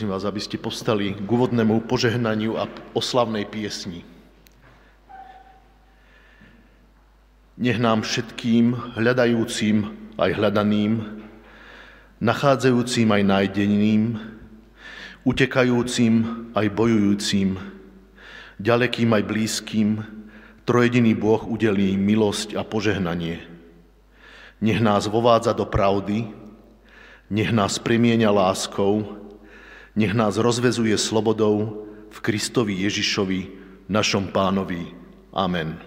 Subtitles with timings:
[0.00, 2.64] Prosím vás, aby ste povstali k úvodnému požehnaniu a
[2.96, 4.00] oslavnej piesni.
[7.60, 11.04] Nech nám všetkým, hľadajúcim aj hľadaným,
[12.16, 14.16] nachádzajúcim aj nájdeným,
[15.28, 17.60] utekajúcim aj bojujúcim,
[18.56, 20.00] ďalekým aj blízkym,
[20.64, 23.44] trojediný Boh udelí milosť a požehnanie.
[24.64, 26.24] Nech nás vovádza do pravdy,
[27.28, 29.20] nech nás premieňa láskou,
[29.96, 33.40] nech nás rozvezuje slobodou v Kristovi Ježišovi,
[33.88, 34.86] našom pánovi.
[35.34, 35.78] Amen.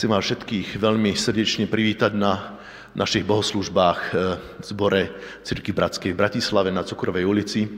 [0.00, 2.56] Chcem vás všetkých veľmi srdečne privítať na
[2.96, 5.12] našich bohoslužbách v zbore
[5.44, 7.68] Cirky Bratskej v Bratislave na Cukrovej ulici.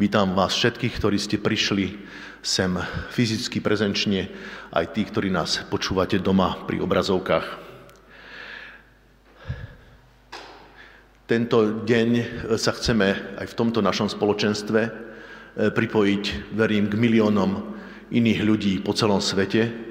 [0.00, 2.00] Vítam vás všetkých, ktorí ste prišli
[2.40, 2.72] sem
[3.12, 4.32] fyzicky, prezenčne,
[4.72, 7.46] aj tí, ktorí nás počúvate doma pri obrazovkách.
[11.28, 12.08] Tento deň
[12.56, 14.80] sa chceme aj v tomto našom spoločenstve
[15.76, 17.76] pripojiť, verím, k miliónom
[18.16, 19.85] iných ľudí po celom svete,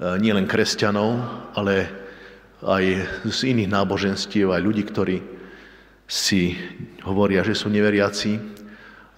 [0.00, 1.16] nielen kresťanov,
[1.56, 1.88] ale
[2.60, 2.84] aj
[3.24, 5.16] z iných náboženstiev, aj ľudí, ktorí
[6.04, 6.56] si
[7.04, 8.38] hovoria, že sú neveriaci.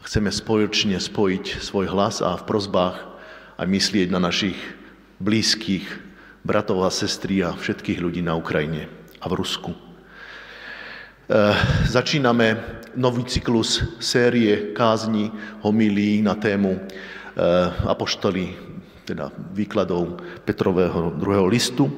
[0.07, 2.97] Chceme spoločne spojiť svoj hlas a v prozbách
[3.59, 4.57] aj myslieť na našich
[5.19, 5.85] blízkych
[6.47, 8.87] bratov a sestry a všetkých ľudí na Ukrajine
[9.19, 9.75] a v Rusku.
[11.85, 12.57] Začíname
[12.97, 15.29] nový cyklus série kázní,
[15.61, 16.81] homilí na tému
[17.85, 18.57] apoštoli
[19.09, 21.89] teda výkladov Petrového druhého listu.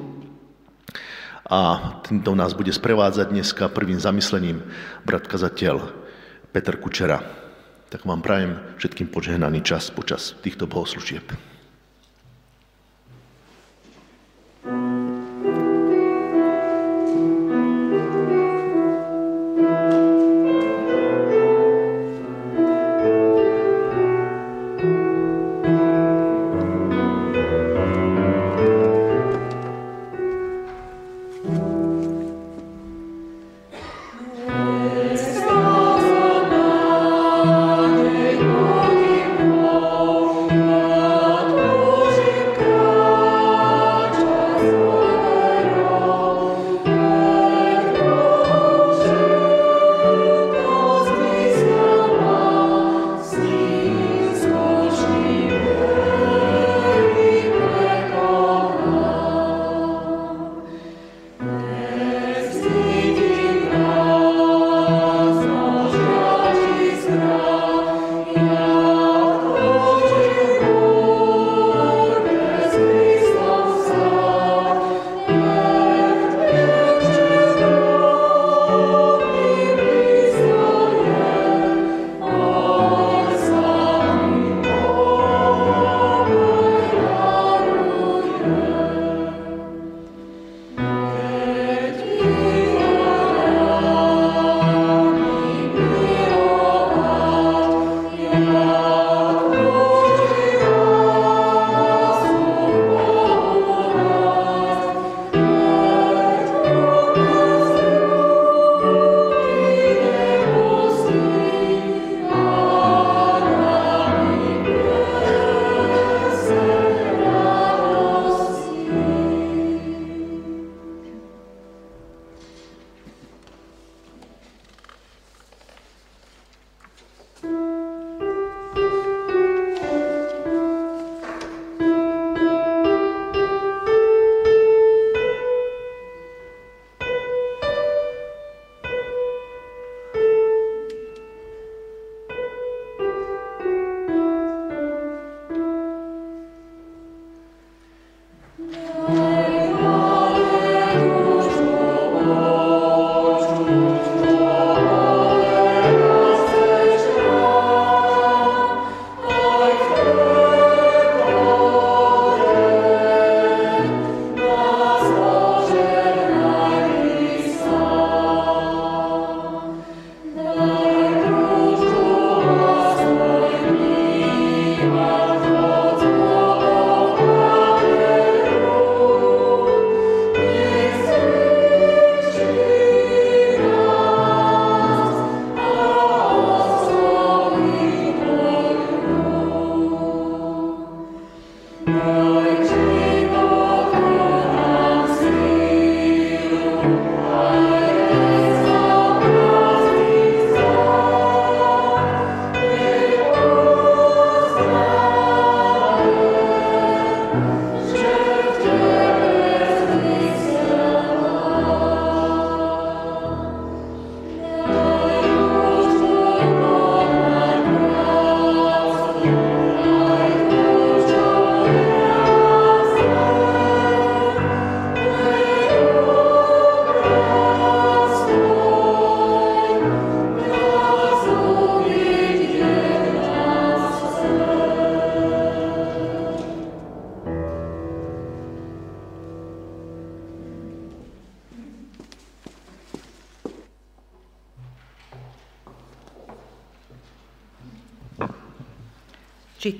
[1.51, 4.63] A tento nás bude sprevádzať dneska prvým zamyslením
[5.03, 5.83] brat kazateľ
[6.55, 7.19] Petr Kučera.
[7.91, 11.50] Tak vám prajem všetkým požehnaný čas počas týchto bohoslužieb.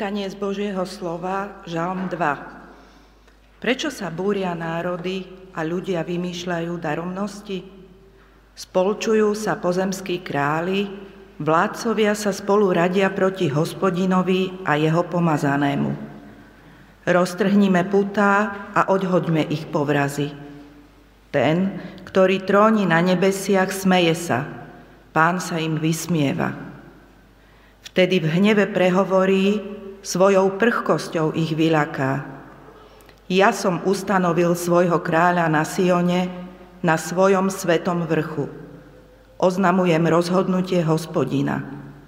[0.01, 3.61] Čítanie z Božieho slova, Žalm 2.
[3.61, 7.61] Prečo sa búria národy a ľudia vymýšľajú daromnosti?
[8.57, 10.89] Spolčujú sa pozemskí králi,
[11.37, 15.93] vládcovia sa spolu radia proti hospodinovi a jeho pomazanému.
[17.05, 20.33] Roztrhnime putá a odhoďme ich povrazy.
[21.29, 21.77] Ten,
[22.09, 24.49] ktorý tróni na nebesiach, smeje sa.
[25.13, 26.57] Pán sa im vysmieva.
[27.85, 32.25] Vtedy v hneve prehovorí, svojou prchkosťou ich vylaká.
[33.31, 36.27] Ja som ustanovil svojho kráľa na Sione,
[36.81, 38.49] na svojom svetom vrchu.
[39.37, 41.63] Oznamujem rozhodnutie hospodina.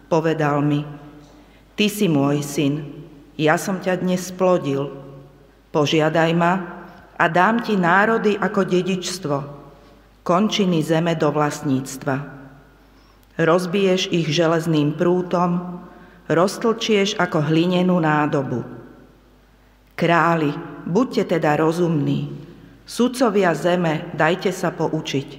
[0.10, 0.86] Povedal mi,
[1.74, 2.74] ty si môj syn,
[3.34, 4.94] ja som ťa dnes splodil.
[5.74, 6.54] Požiadaj ma
[7.18, 9.38] a dám ti národy ako dedičstvo,
[10.22, 12.16] končiny zeme do vlastníctva.
[13.42, 15.82] Rozbiješ ich železným prútom,
[16.30, 18.64] roztlčieš ako hlinenú nádobu.
[19.94, 20.52] Králi,
[20.88, 22.34] buďte teda rozumní,
[22.88, 25.30] sudcovia zeme, dajte sa poučiť.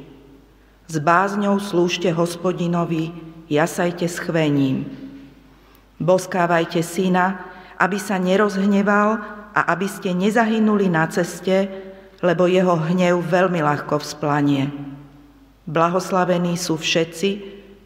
[0.85, 3.11] S bázňou slúžte hospodinovi,
[3.49, 4.85] jasajte s chvením.
[5.97, 7.41] Boskávajte syna,
[7.81, 9.19] aby sa nerozhneval
[9.57, 11.71] a aby ste nezahynuli na ceste,
[12.21, 14.69] lebo jeho hnev veľmi ľahko vzplanie.
[15.64, 17.31] Blahoslavení sú všetci,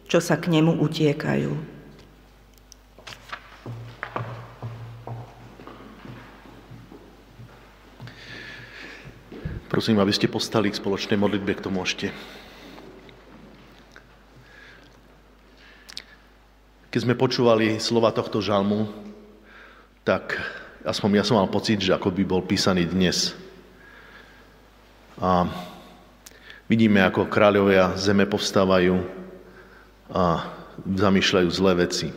[0.09, 1.78] čo sa k nemu utiekajú.
[9.69, 12.09] Prosím, aby ste postali k spoločnej modlitbe k tomu ešte.
[16.89, 18.89] Keď sme počúvali slova tohto žalmu,
[20.01, 20.41] tak
[20.81, 23.37] aspoň ja som mal pocit, že ako by bol písaný dnes.
[25.21, 25.45] A
[26.65, 28.97] vidíme, ako kráľovia zeme povstávajú,
[30.09, 30.49] a
[30.81, 32.09] zamýšľajú zlé veci.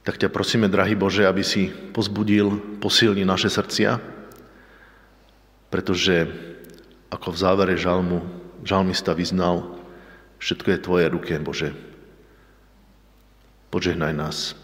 [0.00, 4.15] Tak ťa prosíme, drahý Bože, aby si pozbudil, posilni naše srdcia,
[5.70, 6.28] pretože
[7.10, 8.22] ako v závere žalmu,
[8.64, 9.78] žalmista vyznal,
[10.38, 11.74] všetko je Tvoje ruke, Bože.
[13.70, 14.56] Požehnaj nás.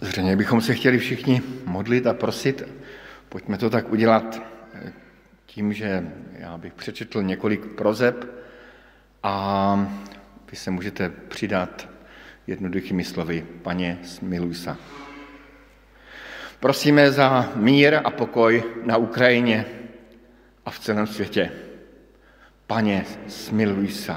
[0.00, 2.62] Zřejmě bychom se chtěli všichni modlit a prosit.
[3.28, 4.42] Pojďme to tak udělat
[5.46, 8.26] tím, že já bych přečetl několik prozeb
[9.22, 9.76] a
[10.50, 11.88] vy se můžete přidat
[12.46, 13.46] jednoduchými slovy.
[13.62, 14.76] Paně, smiluj se.
[16.64, 19.64] Prosíme za mír a pokoj na Ukrajině
[20.64, 21.52] a v celém světě.
[22.66, 24.14] Paně, smiluj se.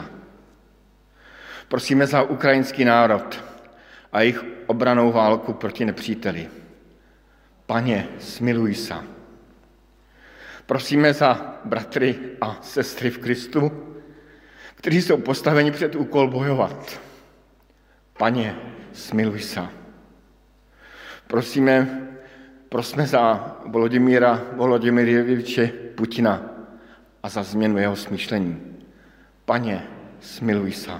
[1.67, 3.43] Prosíme za ukrajinský národ
[4.11, 6.49] a jejich obranou válku proti nepříteli.
[7.65, 8.95] Paně, smiluj se.
[10.65, 13.71] Prosíme za bratry a sestry v Kristu,
[14.75, 16.99] kteří jsou postaveni před úkol bojovat.
[18.17, 18.55] Paně,
[18.93, 19.67] smiluj se.
[21.27, 22.07] Prosíme,
[22.69, 26.41] prosme za Volodymíra Volodymyrjeviče Putina
[27.23, 28.61] a za změnu jeho smýšlení.
[29.45, 29.83] Paně,
[30.19, 30.91] smiluj se.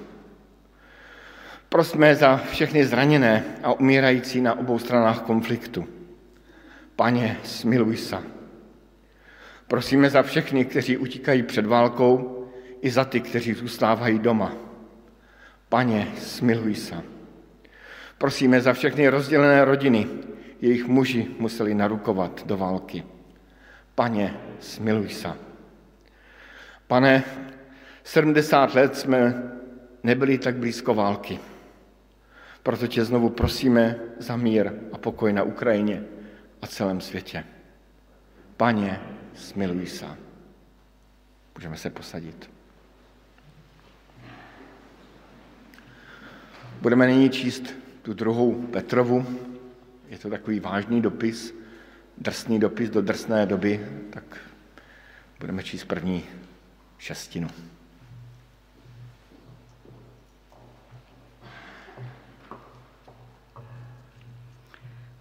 [1.69, 5.87] Prosme za všechny zraněné a umírající na obou stranách konfliktu.
[6.95, 8.17] Paně, smiluj se.
[9.67, 12.33] Prosíme za všechny, kteří utíkají před válkou,
[12.81, 14.53] i za ty, kteří zůstávají doma.
[15.69, 17.03] Paně, smiluj se.
[18.17, 20.07] Prosíme za všechny rozdělené rodiny,
[20.61, 23.03] jejich muži museli narukovat do války.
[23.95, 25.29] Paně, smiluj se.
[26.87, 27.23] Pane,
[28.03, 29.51] 70 let jsme
[30.03, 31.39] nebyli tak blízko války.
[32.63, 36.03] Proto tě znovu prosíme za mír a pokoj na Ukrajině
[36.61, 37.43] a celém světě.
[38.57, 38.99] Paně,
[39.33, 40.05] smiluj se.
[41.55, 42.49] Můžeme se posadit.
[46.81, 47.63] Budeme nyní číst
[48.01, 49.25] tu druhou Petrovu.
[50.07, 51.55] Je to takový vážný dopis,
[52.17, 54.23] drsný dopis do drsné doby, tak
[55.39, 56.23] budeme číst první
[56.97, 57.47] šestinu.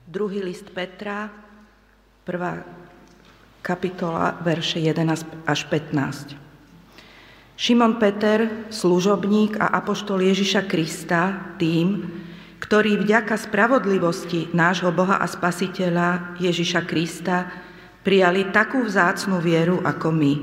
[0.06, 1.30] Druhý list Petra,
[2.24, 2.58] prvá
[3.62, 6.36] kapitola, verše 11 až 15.
[7.56, 12.12] Šimon Peter, služobník a apoštol Ježiša Krista, tým,
[12.66, 17.46] ktorý vďaka spravodlivosti nášho Boha a Spasiteľa Ježiša Krista
[18.02, 20.34] prijali takú vzácnú vieru ako my.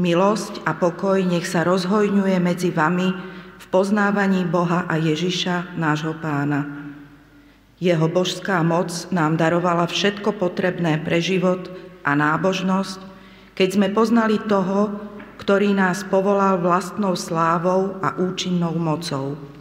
[0.00, 3.12] Milosť a pokoj nech sa rozhojňuje medzi vami
[3.60, 6.88] v poznávaní Boha a Ježiša, nášho pána.
[7.84, 11.68] Jeho božská moc nám darovala všetko potrebné pre život
[12.00, 13.00] a nábožnosť,
[13.52, 14.88] keď sme poznali toho,
[15.36, 19.53] ktorý nás povolal vlastnou slávou a účinnou mocou.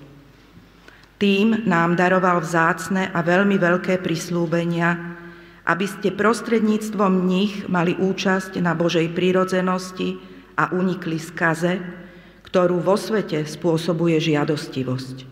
[1.23, 5.15] Tým nám daroval vzácne a veľmi veľké prislúbenia,
[5.63, 10.19] aby ste prostredníctvom nich mali účasť na Božej prírodzenosti
[10.59, 11.79] a unikli skaze,
[12.43, 15.23] ktorú vo svete spôsobuje žiadostivosť.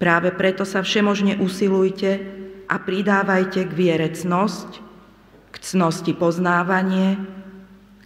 [0.00, 2.24] Práve preto sa všemožne usilujte
[2.64, 4.80] a pridávajte k viere cnosť,
[5.52, 7.20] k cnosti poznávanie,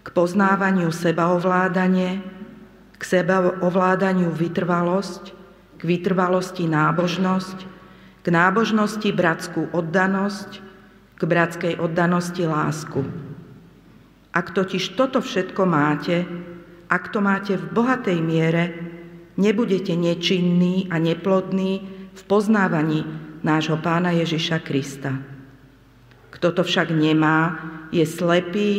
[0.03, 2.27] k poznávaniu sebaovládanie,
[2.99, 5.42] k sebaovládaniu vytrvalosť,
[5.83, 7.59] k vytrvalosti nábožnosť,
[8.23, 10.63] k nábožnosti bratskú oddanosť,
[11.19, 13.03] k bratskej oddanosti lásku.
[14.31, 16.23] Ak totiž toto všetko máte,
[16.87, 18.65] ak to máte v bohatej miere,
[19.35, 21.83] nebudete nečinní a neplodní
[22.15, 23.03] v poznávaní
[23.43, 25.19] nášho pána Ježiša Krista.
[26.31, 27.59] Kto to však nemá,
[27.91, 28.71] je slepý,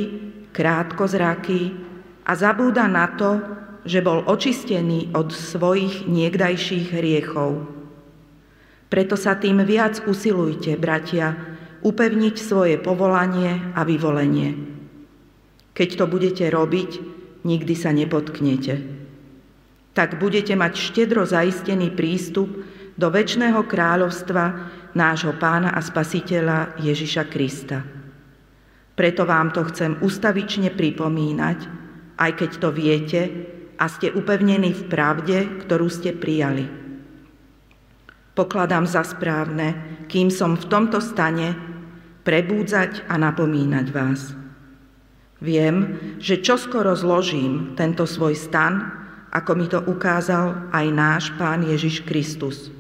[0.56, 1.76] krátkozraký
[2.24, 3.44] a zabúda na to,
[3.84, 7.68] že bol očistený od svojich niekdajších hriechov.
[8.88, 11.36] Preto sa tým viac usilujte, bratia,
[11.84, 14.56] upevniť svoje povolanie a vyvolenie.
[15.74, 16.92] Keď to budete robiť,
[17.44, 18.76] nikdy sa nepotknete.
[19.94, 22.50] Tak budete mať štedro zaistený prístup
[22.94, 24.44] do väčšného kráľovstva
[24.94, 27.82] nášho pána a spasiteľa Ježiša Krista.
[28.94, 31.60] Preto vám to chcem ustavične pripomínať,
[32.22, 33.22] aj keď to viete
[33.84, 36.72] a ste upevnení v pravde, ktorú ste prijali.
[38.32, 41.52] Pokladám za správne, kým som v tomto stane,
[42.24, 44.32] prebúdzať a napomínať vás.
[45.44, 48.88] Viem, že čoskoro zložím tento svoj stan,
[49.36, 52.72] ako mi to ukázal aj náš Pán Ježiš Kristus.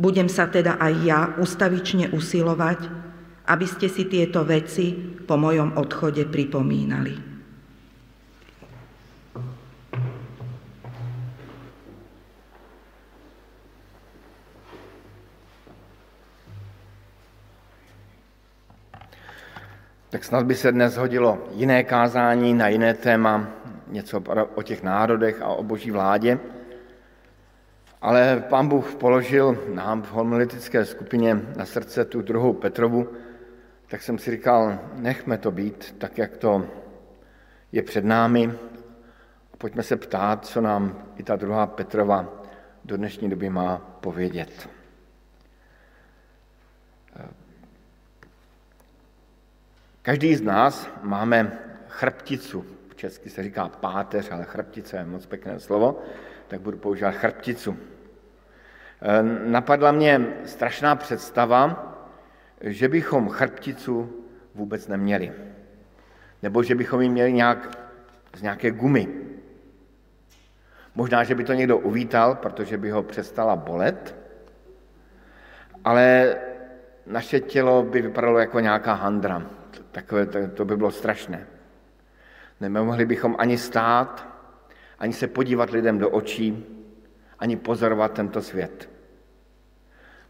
[0.00, 2.88] Budem sa teda aj ja ustavične usilovať,
[3.44, 4.96] aby ste si tieto veci
[5.28, 7.31] po mojom odchode pripomínali.
[20.12, 23.48] Tak snad by se dnes hodilo jiné kázání na jiné téma,
[23.86, 24.22] něco
[24.54, 26.38] o těch národech a o boží vládě.
[28.00, 33.08] Ale pán Bůh položil nám v homiletické skupině na srdce tu druhou Petrovu,
[33.88, 36.66] tak jsem si říkal, nechme to být tak, jak to
[37.72, 38.52] je před námi.
[39.58, 42.28] Pojďme se ptát, co nám i ta druhá Petrova
[42.84, 44.68] do dnešní doby má povědět.
[50.02, 51.52] Každý z nás máme
[51.88, 56.02] chrbticu, v česky se říká páteř, ale chrbtice je moc pěkné slovo,
[56.48, 57.76] tak budu používat chrbticu.
[59.02, 61.88] E, napadla mě strašná představa,
[62.60, 65.32] že bychom chrbticu vůbec neměli.
[66.42, 67.78] Nebo že bychom ji měli nějak
[68.36, 69.08] z nějaké gumy.
[70.94, 74.16] Možná, že by to někdo uvítal, protože by ho přestala bolet,
[75.84, 76.36] ale
[77.06, 79.61] naše tělo by vypadalo jako nějaká handra,
[79.92, 81.46] Takové, to, to by bylo strašné.
[82.60, 84.28] Nemohli bychom ani stát,
[84.98, 86.66] ani se podívat lidem do očí,
[87.38, 88.90] ani pozorovat tento svět.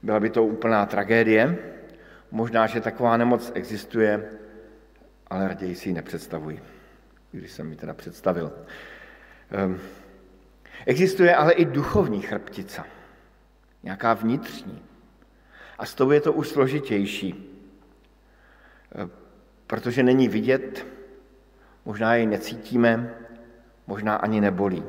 [0.03, 1.59] Byla by to úplná tragédie.
[2.31, 4.31] Možná, že taková nemoc existuje,
[5.27, 6.63] ale raději si ji nepředstavuji,
[7.33, 8.53] když jsem ji teda představil.
[9.51, 9.81] Ehm,
[10.87, 12.87] existuje ale i duchovní chrbtica,
[13.83, 14.83] nějaká vnitřní.
[15.79, 17.49] A s tou je to už složitější.
[19.73, 20.87] Protože není vidět,
[21.85, 23.15] možná ji necítíme,
[23.87, 24.85] možná ani nebolí.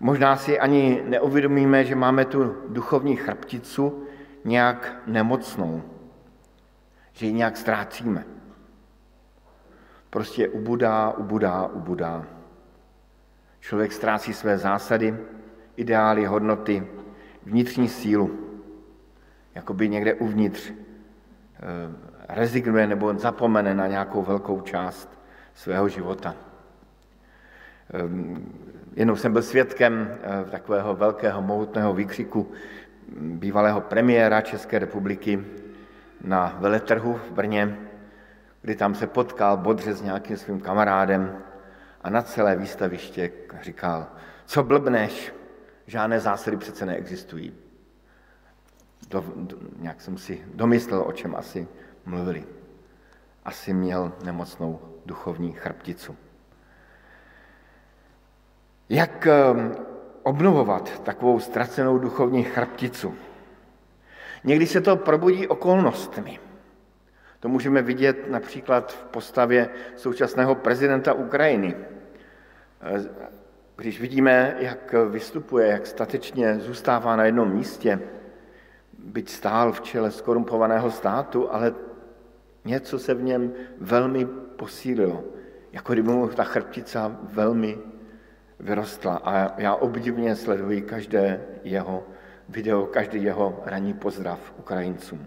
[0.00, 4.06] Možná si ani neuvědomíme, že máme tu duchovní chrbticu
[4.44, 5.82] nějak nemocnou,
[7.12, 8.24] že ji nějak ztrácíme.
[10.10, 12.26] Prostě ubudá, ubudá, ubudá.
[13.60, 15.16] Člověk ztrácí své zásady,
[15.76, 16.86] ideály, hodnoty,
[17.46, 18.38] vnitřní sílu,
[19.54, 25.18] jakoby někde uvnitř eh, rezignuje nebo zapomene na nějakou velkou část
[25.54, 26.34] svého života.
[27.92, 28.52] Ehm,
[28.96, 32.52] jenom jsem byl svědkem eh, takového velkého, mohutného výkřiku
[33.16, 35.44] bývalého premiéra České republiky
[36.24, 37.78] na veletrhu v Brně,
[38.62, 41.38] kdy tam se potkal bodře s nějakým svým kamarádem
[42.02, 43.30] a na celé výstaviště
[43.62, 44.06] říkal,
[44.46, 45.34] co blbneš,
[45.86, 47.54] žádné zásady přece neexistují.
[49.10, 51.68] Do, do, nějak jsem si domyslel, o čem asi
[52.08, 52.44] mluvili.
[53.44, 56.16] Asi měl nemocnou duchovní chrbticu.
[58.88, 59.76] Jak ehm,
[60.22, 63.14] obnovovat takovou ztracenou duchovní chrbticu?
[64.44, 66.40] Někdy se to probudí okolnostmi.
[67.40, 71.74] To můžeme vidět například v postavě současného prezidenta Ukrajiny.
[73.76, 78.00] Když vidíme, jak vystupuje, jak statečně zůstává na jednom místě,
[78.98, 81.74] byť stál v čele skorumpovaného státu, ale
[82.64, 85.24] něco se v něm velmi posílilo.
[85.72, 87.78] Jako kdyby mu ta chrbtica velmi
[88.60, 89.16] vyrostla.
[89.24, 92.06] A já obdivně sleduji každé jeho
[92.48, 95.26] video, každý jeho ranní pozdrav Ukrajincům.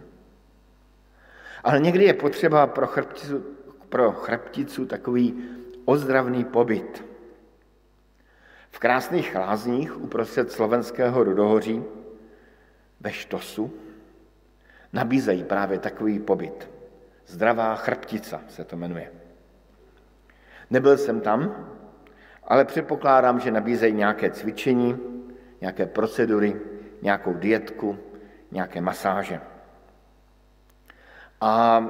[1.63, 3.45] Ale někdy je potřeba pro chrbticu,
[3.89, 5.43] pro chrbticu takový
[5.85, 7.05] ozdravný pobyt.
[8.71, 11.83] V krásných lázních uprostřed slovenského Rudohoří
[12.99, 13.73] ve Štosu
[14.93, 16.69] nabízejí právě takový pobyt.
[17.31, 19.11] Zdravá chrbtica se to jmenuje.
[20.69, 21.67] Nebyl jsem tam,
[22.43, 24.99] ale předpokládám, že nabízejí nějaké cvičení,
[25.61, 26.61] nějaké procedury,
[27.01, 27.97] nějakou dietku,
[28.51, 29.41] nějaké masáže.
[31.41, 31.81] A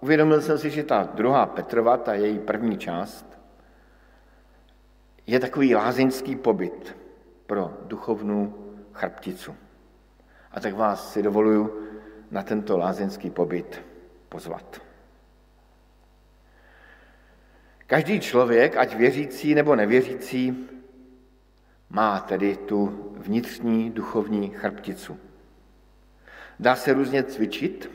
[0.00, 3.38] uvědomil jsem si, že ta druhá Petrova, ta její první část,
[5.26, 6.96] je takový lázeňský pobyt
[7.46, 8.54] pro duchovnou
[8.92, 9.54] chrbticu.
[10.52, 11.88] A tak vás si dovoluju
[12.30, 13.87] na tento lázeňský pobyt
[14.28, 14.82] pozvat.
[17.86, 20.68] Každý člověk, ať věřící nebo nevěřící,
[21.90, 25.20] má tedy tu vnitřní duchovní chrbticu.
[26.60, 27.90] Dá se různě cvičit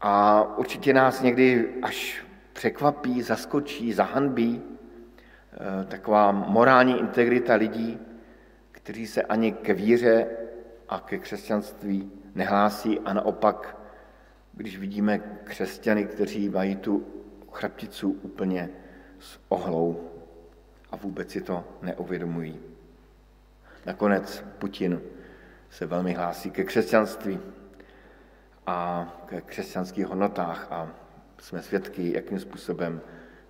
[0.00, 7.98] a určitě nás někdy až překvapí, zaskočí, zahanbí eh, taková morální integrita lidí,
[8.72, 10.26] kteří se ani ke víře
[10.88, 13.76] a ke křesťanství nehlásí a naopak,
[14.52, 17.06] když vidíme křesťany, kteří mají tu
[17.52, 18.70] chrbticu úplně
[19.18, 20.10] s ohlou
[20.90, 22.60] a vůbec si to neuvědomují.
[23.86, 25.00] Nakonec Putin
[25.70, 27.40] se velmi hlásí ke křesťanství
[28.66, 30.90] a ke křesťanských hodnotách a
[31.38, 33.00] jsme svědky, jakým způsobem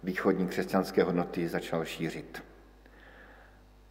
[0.03, 2.43] východní křesťanské hodnoty začal šířit.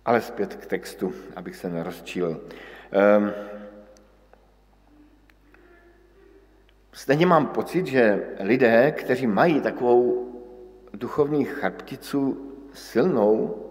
[0.06, 2.42] Ale zpět k textu, abych se nerozčílil.
[3.18, 3.32] Um,
[6.92, 10.30] stejně mám pocit, že lidé, kteří mají takovou
[10.94, 13.66] duchovní chrbticu silnou,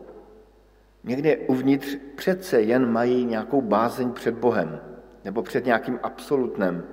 [1.04, 4.80] někde uvnitř přece jen mají nějakou bázeň před Bohem,
[5.24, 6.84] nebo před nějakým absolutnem,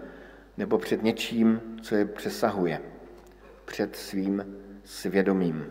[0.57, 2.81] nebo před něčím, co je přesahuje,
[3.65, 4.45] před svým
[4.83, 5.65] svědomím.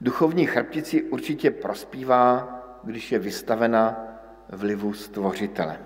[0.00, 4.04] Duchovní chrbtici určitě prospívá, když je vystavena
[4.48, 5.78] vlivu stvořitele.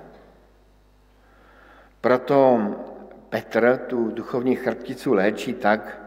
[2.01, 2.61] Proto
[3.29, 6.03] Petr tu duchovní chrbticu léčí tak,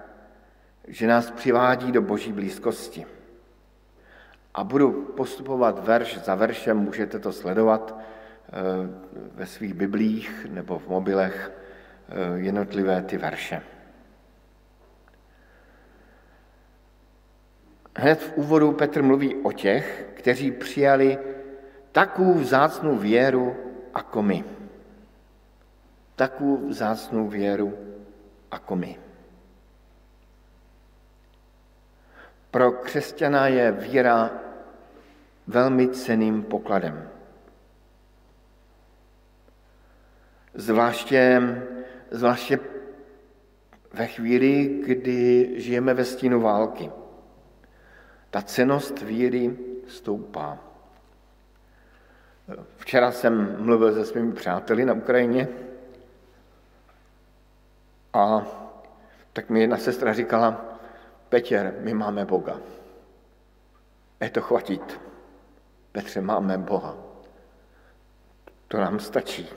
[0.87, 3.05] že nás přivádí do boží blízkosti.
[4.53, 8.51] A budu postupovat verš za veršem, můžete to sledovat eh,
[9.35, 11.51] ve svých biblích nebo v mobilech
[12.09, 13.61] eh, jednotlivé ty verše.
[17.95, 21.17] Hned v úvodu Petr mluví o těch, kteří přijali
[21.91, 23.55] takovou vzácnou věru
[23.95, 24.43] jako my.
[26.21, 27.73] Takovou vzácnou věru
[28.51, 28.99] jako my.
[32.51, 34.29] Pro křesťana je víra
[35.47, 37.09] velmi ceným pokladem.
[40.53, 41.41] Zvláště,
[42.11, 42.59] zvláště
[43.93, 46.91] ve chvíli, kdy žijeme ve stínu války.
[48.29, 49.57] Ta cenost víry
[49.87, 50.59] stoupá.
[52.77, 55.47] Včera jsem mluvil se svými přáteli na Ukrajině
[58.13, 58.45] a
[59.33, 60.65] tak mi jedna sestra říkala,
[61.29, 62.59] Petěr, my máme Boga.
[64.21, 65.01] Je to chvatit.
[65.91, 66.97] Petře, máme Boha.
[68.67, 69.49] To nám stačí.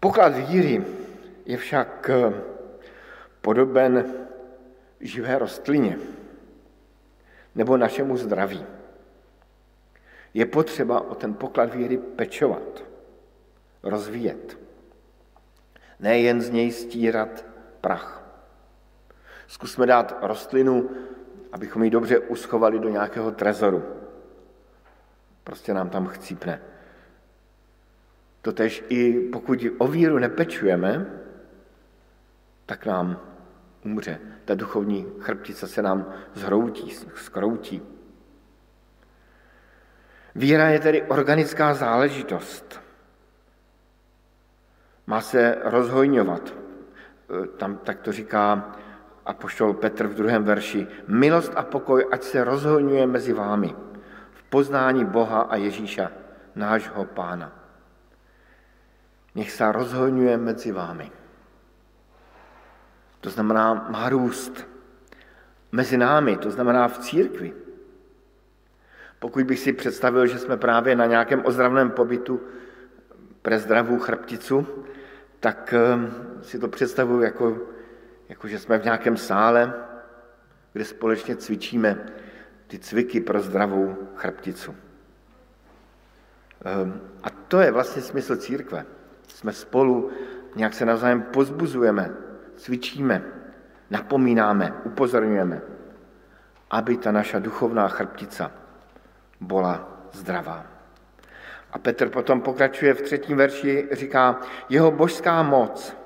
[0.00, 0.84] Poklad víry
[1.44, 2.32] je však eh,
[3.40, 4.26] podoben
[5.00, 5.98] živé rostlině
[7.54, 8.66] nebo našemu zdraví.
[10.34, 12.82] Je potřeba o ten poklad víry pečovat,
[13.82, 14.67] rozvíjet.
[16.00, 17.44] Nejen z něj stírat
[17.80, 18.22] prach.
[19.46, 20.90] Zkusme dát rostlinu,
[21.52, 23.84] abychom ji dobře uschovali do nějakého trezoru.
[25.44, 26.60] Prostě nám tam chcípne.
[28.42, 31.06] Totež i pokud o víru nepečujeme,
[32.66, 33.20] tak nám
[33.84, 34.20] umře.
[34.44, 37.82] Ta duchovní chrbtice se nám zhroutí, skroutí.
[40.34, 42.80] Víra je tedy organická záležitost.
[45.08, 46.54] Má se rozhojňovat.
[47.56, 48.76] Tam tak to říká
[49.26, 50.86] a poštol Petr v druhém verši.
[51.08, 53.76] Milost a pokoj, ať se rozhojňuje mezi vámi
[54.32, 56.12] v poznání Boha a Ježíša,
[56.54, 57.52] nášho pána.
[59.34, 61.12] Nech se rozhojňuje mezi vámi.
[63.20, 64.68] To znamená, má růst
[65.72, 67.52] mezi námi, to znamená v církvi.
[69.18, 72.40] Pokud bych si představil, že jsme právě na nějakém ozdravném pobytu
[73.48, 74.66] pre zdravou chrbticu,
[75.40, 77.58] tak ehm, si to představuji jako,
[78.28, 79.72] jako, že jsme v nějakém sále,
[80.72, 82.12] kde společně cvičíme
[82.66, 84.76] ty cviky pro zdravou chrbticu.
[86.64, 88.84] Ehm, a to je vlastně smysl církve.
[89.28, 90.10] Jsme spolu,
[90.56, 92.10] nějak se navzájem pozbuzujeme,
[92.56, 93.24] cvičíme,
[93.90, 95.60] napomínáme, upozorňujeme,
[96.70, 98.52] aby ta naša duchovná chrbtica
[99.40, 100.77] byla zdravá.
[101.72, 105.96] A Petr potom pokračuje v třetím verši, říká, jeho božská moc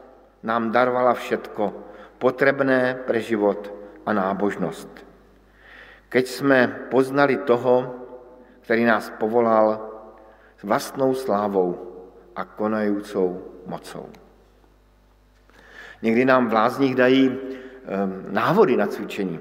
[0.42, 1.74] nám darovala všetko,
[2.18, 3.74] potřebné pre život
[4.06, 5.06] a nábožnost.
[6.08, 7.94] Keď jsme poznali toho,
[8.60, 9.90] který nás povolal
[10.58, 11.92] s vlastnou slávou
[12.36, 14.08] a konajícou mocou.
[16.02, 17.38] Někdy nám v lázních dají um,
[18.28, 19.40] návody na cvičení.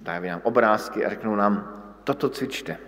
[0.00, 2.78] Dají nám obrázky a řeknou nám, toto cvičte.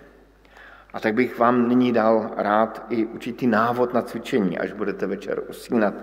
[0.97, 5.41] A tak bych vám nyní dal rád i určitý návod na cvičení, až budete večer
[5.49, 5.93] usínat,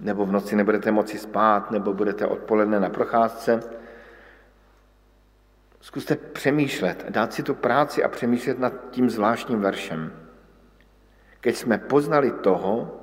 [0.00, 3.60] nebo v noci nebudete moci spát, nebo budete odpoledne na procházce.
[5.80, 10.12] Zkuste přemýšlet, dát si tu práci a přemýšlet nad tím zvláštním veršem.
[11.40, 13.00] Keď jsme poznali toho,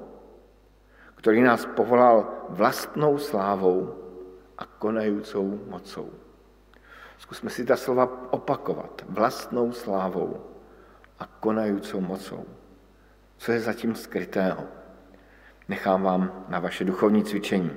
[1.15, 3.96] který nás povolal vlastnou slávou
[4.58, 6.10] a konajícou mocou.
[7.17, 9.02] Zkusme si ta slova opakovat.
[9.10, 10.53] Vlastnou slávou
[11.24, 12.46] a konajícou mocou.
[13.38, 14.64] Co je zatím skrytého?
[15.70, 17.72] Nechám vám na vaše duchovní cvičení.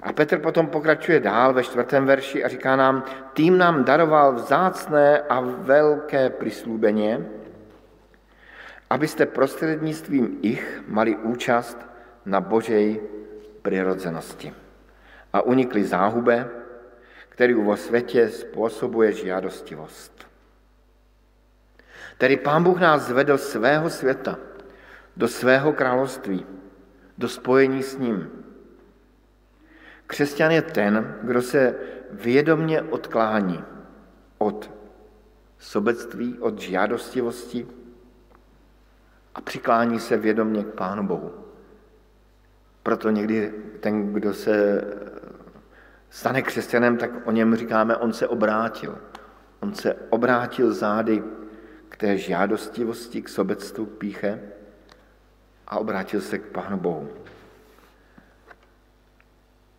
[0.00, 5.18] A Petr potom pokračuje dál ve čtvrtém verši a říká nám, tým nám daroval vzácné
[5.18, 7.26] a velké prislúbenie,
[8.90, 11.86] abyste prostřednictvím ich mali účast
[12.26, 13.00] na Božej
[13.62, 14.54] přirozenosti
[15.32, 16.48] a unikli záhube,
[17.28, 20.27] který vo světě způsobuje žiadostivost.
[22.18, 24.38] Tedy Pán Bůh nás zvedl svého světa,
[25.16, 26.46] do svého království,
[27.18, 28.30] do spojení s ním.
[30.06, 31.74] Křesťan je ten, kdo se
[32.10, 33.64] vědomně odklání
[34.38, 34.70] od
[35.58, 37.66] sobectví, od žádostivosti
[39.34, 41.34] a přiklání se vědomně k Pánu Bohu.
[42.82, 44.84] Proto někdy ten, kdo se
[46.10, 48.98] stane křesťanem, tak o něm říkáme, on se obrátil.
[49.60, 51.22] On se obrátil zády
[51.98, 54.40] té žádostivosti, k sobectvu, k píche
[55.66, 57.08] a obrátil se k Pánu Bohu.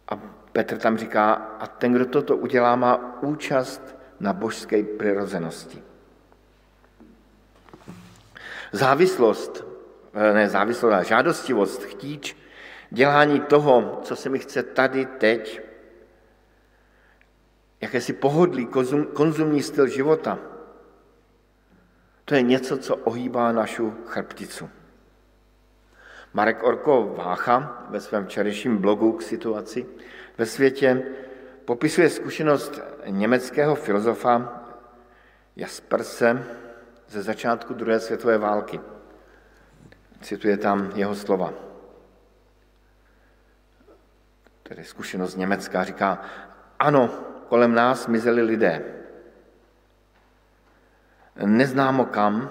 [0.07, 0.15] A
[0.51, 5.83] Petr tam říká, a ten, kdo toto udělá, má účast na božské přirozenosti.
[8.71, 9.63] Závislost,
[10.13, 12.37] eh, ne závislost, ale žádostivost, chtíč,
[12.89, 15.61] dělání toho, co se mi chce tady, teď,
[17.81, 20.39] jakési pohodlí, konzum, konzumní styl života,
[22.29, 24.69] to je něco, co ohýbá našu chrbticu.
[26.33, 29.85] Marek Orko Vácha ve svém včerejším blogu k situaci
[30.37, 31.03] ve světě
[31.65, 34.61] popisuje zkušenost německého filozofa
[35.55, 36.45] Jasperse
[37.07, 38.79] ze začátku druhé světové války.
[40.21, 41.53] Cituje tam jeho slova.
[44.63, 46.21] Tedy zkušenost Německa říká,
[46.79, 47.09] ano,
[47.47, 48.98] kolem nás mizeli lidé.
[51.45, 52.49] Neznámo kam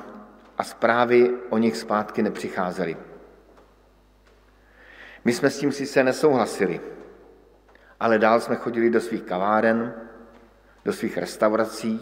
[0.59, 2.97] a zprávy o nich zpátky nepřicházely.
[5.25, 6.81] My jsme s tím sice nesouhlasili,
[8.01, 9.95] ale dál jsme chodili do svých kaváren,
[10.85, 12.01] do svých restaurací,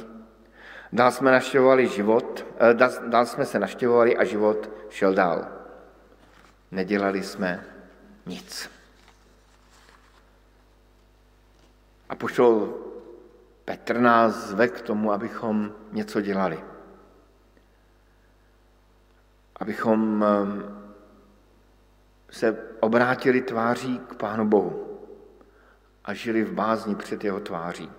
[0.92, 2.75] dál jsme naštěvovali život, eh,
[3.09, 5.46] dál jsme se naštěvovali a život šel dál.
[6.70, 7.64] Nedělali jsme
[8.27, 8.70] nic.
[12.09, 12.75] A pošel
[13.64, 16.76] Petr nás zve k tomu, abychom něco dělali.
[19.57, 20.77] Abychom ehm,
[22.31, 25.01] se obrátili tváří k Pánu Bohu
[26.05, 27.90] a žili v bázni před jeho tváří.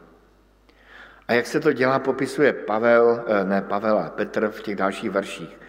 [1.27, 5.11] A jak se to dělá, popisuje Pavel, eh, ne Pavel, ale Petr v těch dalších
[5.11, 5.59] verších.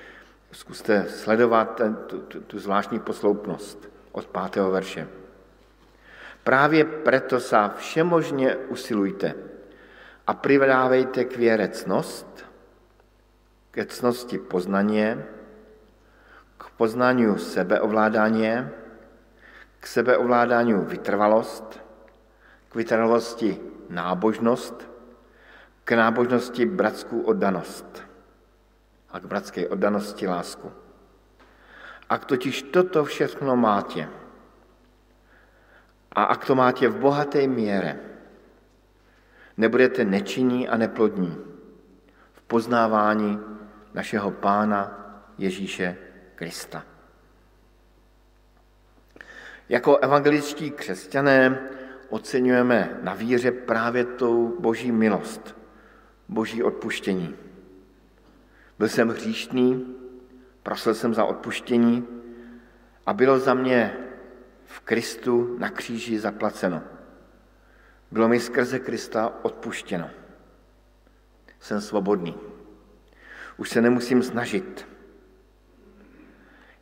[0.53, 5.09] Zkuste sledovat ten, tu, tu, tu zvláštní posloupnost od pátého verše.
[6.44, 9.35] Právě proto sa všemožně usilujte
[10.27, 12.44] a privdávejte k věre cnost,
[13.70, 15.27] ke cnosti poznanie,
[16.78, 18.70] k poznaniu sebeovládání,
[19.80, 21.82] k sebeovládání vytrvalost,
[22.68, 23.60] k vytrvalosti
[23.90, 24.90] nábožnost,
[25.84, 28.02] k nábožnosti bratskou oddanost.
[29.10, 30.70] a k bratské oddanosti lásku.
[32.08, 34.08] Ak totiž toto všechno máte,
[36.12, 37.98] a ak to máte v bohaté míře,
[39.56, 41.34] nebudete nečinní a neplodní
[42.32, 43.40] v poznávání
[43.94, 44.94] našeho Pána
[45.38, 46.08] Ježíše
[46.38, 46.85] Krista.
[49.68, 51.68] Jako evangeličtí křesťané
[52.09, 55.57] oceňujeme na víře právě tou boží milost,
[56.29, 57.37] boží odpuštění.
[58.79, 59.96] Byl jsem hříšný,
[60.62, 62.07] prosil jsem za odpuštění
[63.07, 63.96] a bylo za mě
[64.64, 66.83] v Kristu na kříži zaplaceno.
[68.11, 70.11] Bylo mi skrze Krista odpuštěno.
[71.61, 72.35] Jsem svobodný.
[73.57, 74.97] Už se nemusím snažit.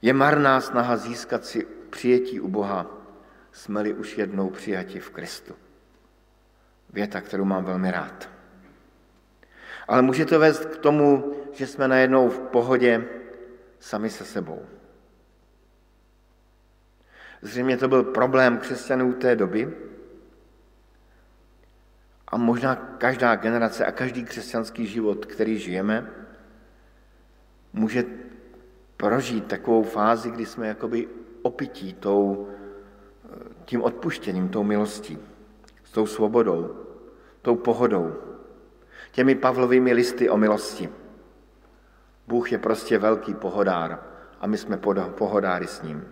[0.02, 2.87] Je marná snaha získat si přijetí u Boha,
[3.52, 5.54] jsme-li už jednou přijati v Kristu.
[6.92, 8.30] Věta, kterou mám velmi rád.
[9.88, 13.04] Ale může to vést k tomu, že jsme najednou v pohodě
[13.80, 14.66] sami se sebou.
[17.42, 19.76] Zřejmě to byl problém křesťanů té doby
[22.28, 26.11] a možná každá generace a každý křesťanský život, který žijeme,
[27.72, 28.04] může
[28.96, 31.09] prožít takovou fázi, kdy jsme jakoby
[31.42, 32.48] opití tou,
[33.64, 35.18] tím odpuštěním, tou milostí,
[35.85, 36.87] s tou svobodou,
[37.42, 38.14] tou pohodou,
[39.12, 40.88] těmi Pavlovými listy o milosti.
[42.26, 44.02] Bůh je prostě velký pohodár
[44.40, 44.76] a my jsme
[45.11, 46.09] pohodáry s ním.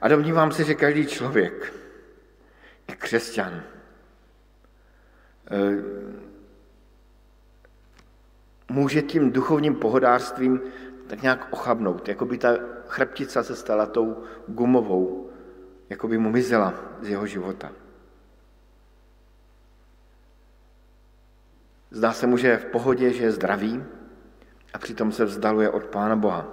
[0.00, 1.74] A domnívám se, že každý člověk,
[2.88, 3.62] i křesťan,
[5.50, 6.04] eh,
[8.70, 10.60] může tím duchovním pohodářstvím
[11.06, 12.56] tak nějak ochabnout, jako by ta
[12.88, 15.30] chrbtica se stala tou gumovou,
[15.90, 17.72] jako by mu mizela z jeho života.
[21.90, 23.84] Zdá se mu, že je v pohodě, že je zdravý
[24.74, 26.46] a přitom se vzdaluje od Pána Boha.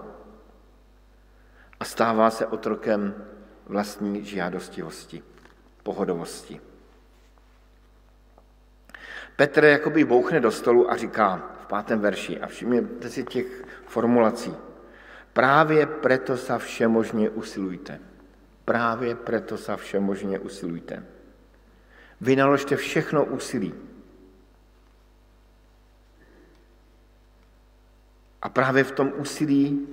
[1.79, 3.25] A stává se otrokem
[3.65, 5.23] vlastní žiadostivosti,
[5.83, 6.61] pohodovosti.
[9.35, 13.47] Petr jakoby bouchne do stolu a říká pátém verši, a všimněte si těch
[13.87, 14.51] formulací,
[15.31, 17.99] právě preto sa všemožně usilujte.
[18.67, 20.99] Právě preto sa všemožně usilujte.
[22.21, 23.71] Vynaložte všechno úsilí,
[28.41, 29.87] A právě v tom úsilí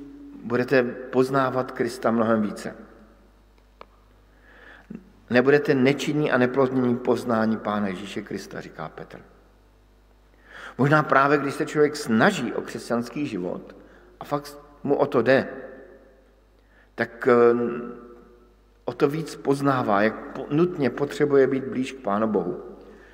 [0.44, 2.76] budete poznávat Krista mnohem více.
[5.30, 9.20] Nebudete nečinní a neplodní poznání Pána Ježíše Krista, říká Petr.
[10.78, 13.76] Možná právě, když se člověk snaží o křesťanský život
[14.20, 15.48] a fakt mu o to jde,
[16.94, 17.34] tak eh,
[18.84, 20.14] o to víc poznává, jak
[20.50, 22.62] nutně potřebuje být blíž k Pánu Bohu,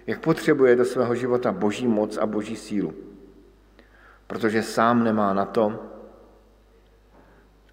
[0.07, 2.95] jak potřebuje do svého života boží moc a boží sílu
[4.27, 5.91] protože sám nemá na to,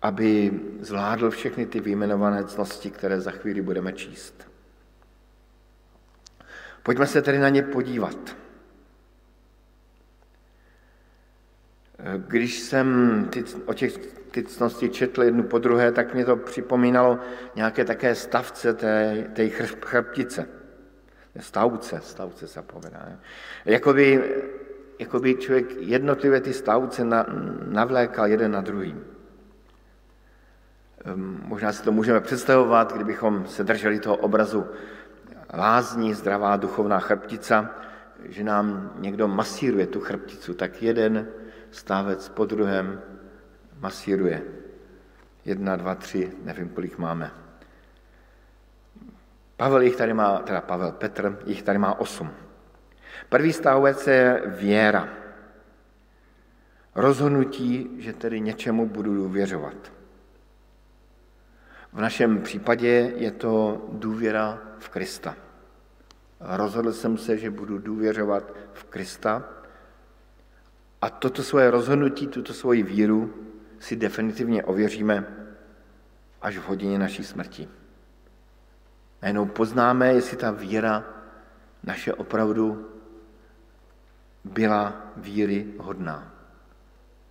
[0.02, 4.48] aby zvládl všechny ty vyjmenované cnosti, které za chvíli budeme číst.
[6.84, 8.36] Pojďme se tedy na ně podívat.
[12.32, 12.88] Když jsem
[13.30, 13.98] ty, o těch
[14.32, 17.20] ty četl jednu po druhé, tak mě to připomínalo
[17.56, 19.50] nějaké také stavce té, té
[19.86, 20.48] chrbtice.
[21.40, 23.08] Stavce, stavce se povedá.
[23.66, 24.24] Jakoby
[25.00, 27.04] jako by člověk jednotlivé ty stavce
[27.68, 28.96] navlékal jeden na druhý.
[31.06, 34.66] Ehm, možná si to můžeme představovat, kdybychom se drželi toho obrazu
[35.54, 37.76] lázní, zdravá duchovná chrbtica,
[38.24, 41.28] že nám někdo masíruje tu chrbticu, tak jeden
[41.72, 43.02] stávec po druhém
[43.80, 44.44] masíruje.
[45.46, 47.32] Jedna, dva, tři, nevím, kolik máme.
[49.58, 52.32] Pavel jich tady má, teda Pavel Petr, jich tady má osm.
[53.30, 55.10] Prvý stavec je věra.
[56.96, 59.92] Rozhodnutí, že tedy něčemu budu důvěřovat.
[61.94, 65.36] V našem případě je to důvěra v Krista.
[66.40, 69.61] Rozhodl jsem se, že budu důvěřovat v Krista
[71.02, 73.34] a toto svoje rozhodnutí, tuto svoji víru
[73.80, 75.26] si definitivně ověříme
[76.42, 77.70] až v hodině naší smrti.
[79.22, 81.04] Najednou poznáme, jestli ta víra
[81.84, 82.90] naše opravdu
[84.44, 86.34] byla víry hodná.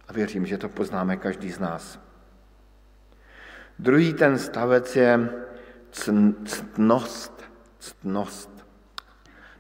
[0.09, 2.01] A věřím, že to poznáme každý z nás.
[3.79, 5.31] Druhý ten stavec je
[6.45, 7.45] ctnost.
[7.79, 8.67] ctnost.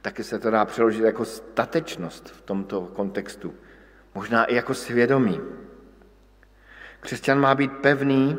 [0.02, 3.54] Taky se to dá přeložit jako statečnost v tomto kontextu.
[4.14, 5.40] Možná i jako svědomí.
[7.00, 8.38] Křesťan má být pevný,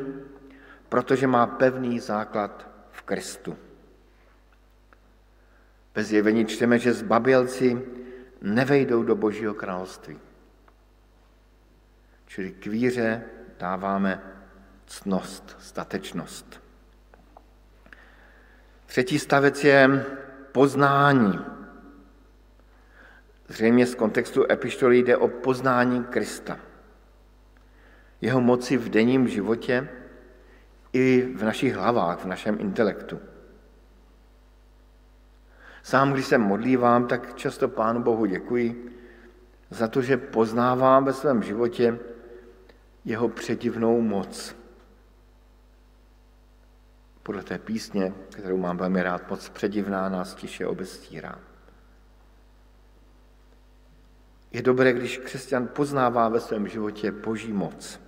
[0.90, 3.58] protože má pevný základ v Kristu.
[5.96, 7.82] Bez zjevení čteme, že zbabělci
[8.42, 10.20] nevejdou do Božího království.
[12.28, 13.24] Čili k víře
[13.60, 14.22] dáváme
[14.86, 16.62] ctnost, statečnost.
[18.86, 20.06] Třetí stavec je
[20.52, 21.40] poznání.
[23.52, 26.60] Zřejmě z kontextu epištoly jde o poznání Krista.
[28.22, 29.90] Jeho moci v denním životě
[30.94, 33.20] i v našich hlavách, v našem intelektu.
[35.84, 38.98] Sám, když se modlívám, tak často Pánu Bohu děkuji
[39.70, 42.00] za to, že poznávám ve svém životě
[43.06, 44.56] jeho předivnou moc.
[47.24, 51.51] Podle té písně, kterou mám velmi rád, moc předivná nás tiše obestírá.
[54.52, 58.00] Je dobré, když křesťan poznává ve svém životě boží moc.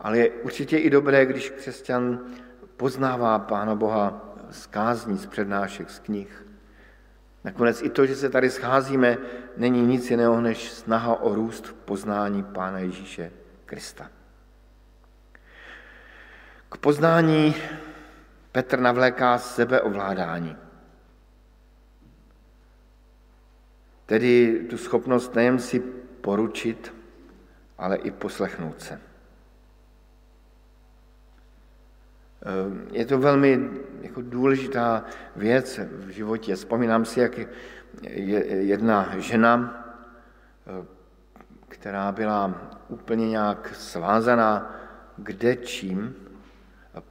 [0.00, 2.20] Ale je určitě i dobré, když křesťan
[2.76, 6.46] poznává Pána Boha z kázní, z přednášek, z knih.
[7.44, 9.18] Nakonec i to, že se tady scházíme,
[9.56, 13.32] není nic jiného než snaha o růst v poznání Pána Ježíše
[13.64, 14.10] Krista.
[16.68, 17.54] K poznání
[18.52, 20.56] Petr navléká sebeovládání.
[24.06, 25.80] Tedy tu schopnost nejen si
[26.20, 26.94] poručit,
[27.78, 29.00] ale i poslechnout se.
[32.42, 35.04] Ehm, je to velmi jako důležitá
[35.36, 36.54] věc v životě.
[36.54, 37.38] Vzpomínám si, jak
[38.48, 39.84] jedna žena,
[40.66, 40.86] ehm,
[41.68, 44.82] která byla úplně nějak svázaná
[45.16, 46.14] kde čím,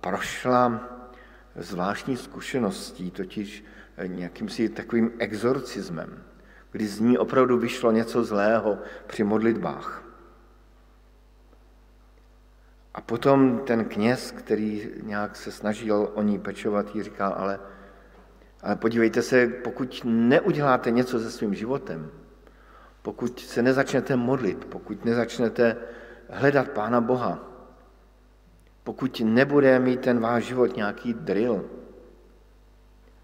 [0.02, 0.88] prošla
[1.56, 3.64] zvláštní zkušeností, totiž
[4.08, 6.24] nějakým si takovým exorcismem,
[6.72, 10.04] kdy z ní opravdu vyšlo něco zlého při modlitbách.
[12.94, 17.60] A potom ten kněz, který nějak se snažil o ní pečovat, jí říkal, ale,
[18.62, 22.12] ale podívejte se, pokud neuděláte něco se svým životem,
[23.02, 25.78] pokud se nezačnete modlit, pokud nezačnete
[26.30, 27.40] hledat Pána Boha,
[28.84, 31.66] pokud nebude mít ten váš život nějaký drill,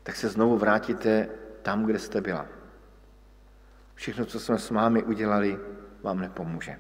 [0.04, 1.30] tak se znovu vrátíte
[1.62, 2.57] tam, kde jste byla.
[3.98, 5.60] Všechno, co jsme s vámi udělali,
[6.04, 6.78] vám nepomůže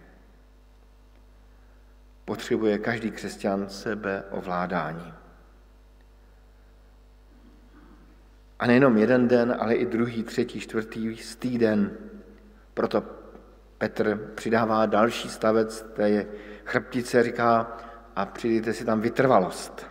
[2.28, 5.13] potřebuje každý křesťan sebe ovládání.
[8.59, 11.97] A nejenom jeden den, ale i druhý, třetí, čtvrtý týden.
[12.74, 13.03] Proto
[13.78, 16.26] Petr přidává další stavec té
[16.65, 17.78] chrbtice, říká,
[18.15, 19.88] a přidejte si tam vytrvalost.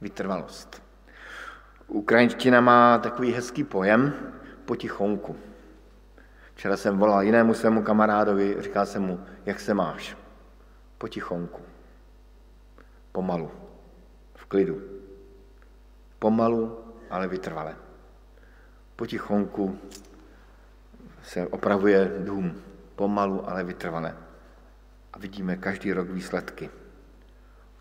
[0.00, 0.82] Vytrvalost.
[1.86, 4.14] Ukrajinština má takový hezký pojem
[4.64, 5.36] potichonku.
[6.54, 10.16] Včera jsem volal jinému svému kamarádovi, říkal jsem mu, jak se máš
[11.02, 11.62] potichonku,
[13.12, 13.50] pomalu,
[14.34, 14.82] v klidu.
[16.18, 16.78] Pomalu,
[17.10, 17.76] ale vytrvale.
[18.96, 19.78] Potichonku
[21.22, 22.62] se opravuje dům,
[22.96, 24.16] pomalu, ale vytrvale.
[25.12, 26.70] A vidíme každý rok výsledky.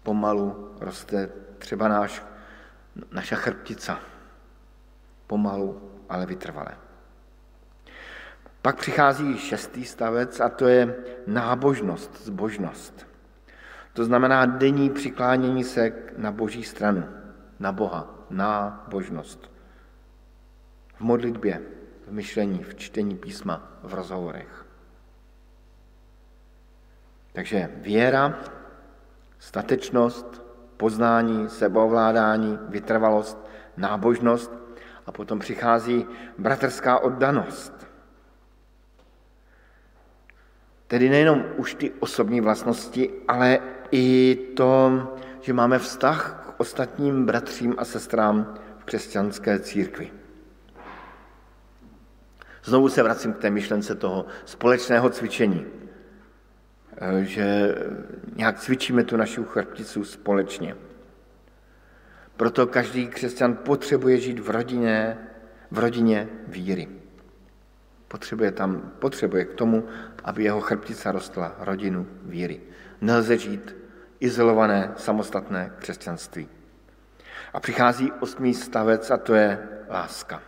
[0.04, 2.24] Pomalu roste třeba náš,
[3.12, 4.00] naša chrbtica.
[5.28, 6.78] Pomalu, ale vytrvale.
[8.62, 10.96] Pak přichází šestý stavec a to je
[11.28, 13.08] nábožnost, zbožnost.
[13.94, 17.04] To znamená denní přiklánění se na boží stranu,
[17.60, 19.52] na Boha, na božnost.
[20.96, 21.62] V modlitbě,
[22.08, 24.66] v myšlení, v čtení písma, v rozhovorech.
[27.34, 28.40] Takže věra,
[29.40, 30.42] statečnost,
[30.78, 33.38] poznání, sebeovládání, vytrvalost,
[33.78, 34.52] nábožnost
[35.06, 36.06] a potom přichází
[36.38, 37.81] bratrská oddanost.
[40.92, 43.60] Tedy nejenom už ty osobní vlastnosti, ale
[43.92, 44.92] i to,
[45.42, 50.12] že máme vztah k ostatním bratřím a sestrám v křesťanské církvi.
[52.64, 55.66] Znovu se vracím k té myšlence toho společného cvičení,
[56.98, 57.76] eh, že
[58.36, 60.76] nějak cvičíme tu naši chrbticu společně.
[62.38, 65.18] Proto každý křesťan potřebuje žít v rodině,
[65.72, 67.01] v rodině víry.
[68.12, 69.88] Potřebuje, tam, potřebuje k tomu,
[70.24, 72.62] aby jeho chrbtica rostla rodinu víry.
[73.02, 73.76] Nelze žít
[74.20, 76.48] izolované, samostatné křesťanství.
[77.54, 79.60] A přichází osmý stavec a to je
[79.90, 80.42] láska.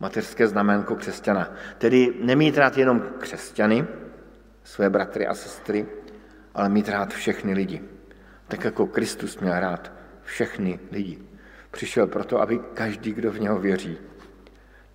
[0.00, 1.54] Mateřské znamenko křesťana.
[1.78, 3.86] Tedy nemít rád jenom křesťany,
[4.64, 5.86] své bratry a sestry,
[6.54, 7.82] ale mít rád všechny lidi.
[8.48, 9.92] Tak jako Kristus měl rád
[10.22, 11.18] všechny lidi.
[11.70, 13.98] Přišel proto, aby každý, kdo v něho věří,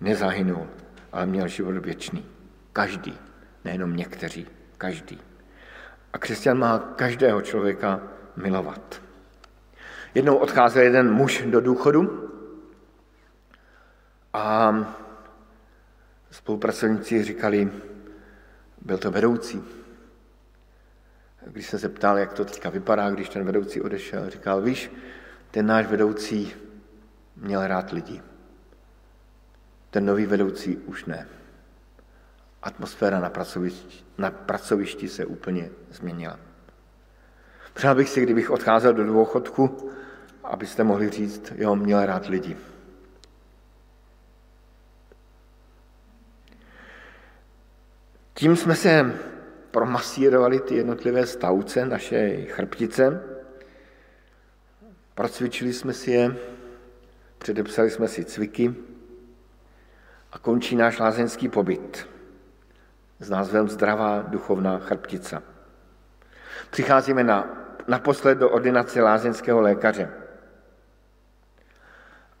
[0.00, 0.68] nezahynul,
[1.12, 2.26] ale měl život věčný.
[2.72, 3.18] Každý,
[3.64, 4.46] nejenom někteří,
[4.78, 5.20] každý.
[6.12, 8.00] A křesťan má každého člověka
[8.36, 9.02] milovat.
[10.14, 12.30] Jednou odcházel jeden muž do důchodu
[14.32, 14.74] a
[16.30, 17.70] spolupracovníci říkali,
[18.82, 19.64] Byl to vedoucí.
[21.46, 24.92] Když se ptal, jak to teďka vypadá, když ten vedoucí odešel, říkal, víš,
[25.50, 26.54] ten náš vedoucí
[27.36, 28.22] měl rád lidi.
[29.90, 31.28] Ten nový vedoucí už ne.
[32.62, 36.38] Atmosféra na pracovišti, na pracovišti se úplně změnila.
[37.74, 39.90] Přál bych si, kdybych odcházel do dvouchodku,
[40.44, 42.56] abyste mohli říct, jo, měl rád lidi.
[48.34, 49.14] Tím jsme se
[49.70, 53.22] promasírovali ty jednotlivé stavce, naše chrbtice,
[55.14, 56.36] procvičili jsme si je,
[57.38, 58.74] předepsali jsme si cviky
[60.32, 62.08] a končí náš lázeňský pobyt
[63.20, 65.42] s názvem Zdravá duchovná chrbtica.
[66.70, 67.46] Přicházíme na,
[67.88, 70.10] naposled do ordinace lázeňského lékaře.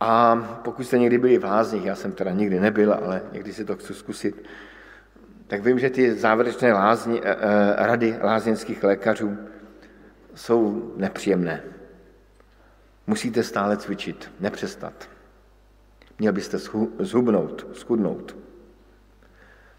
[0.00, 3.64] A pokud jste někdy byli v lázních, já jsem teda nikdy nebyl, ale někdy si
[3.64, 4.44] to chci zkusit,
[5.46, 9.38] tak vím, že ty závěrečné lázni, eh, eh, rady lázeňských lékařů
[10.34, 11.62] jsou nepříjemné.
[13.06, 15.08] Musíte stále cvičit, nepřestat.
[16.18, 16.58] Měl byste
[16.98, 18.36] zhubnout, schudnout.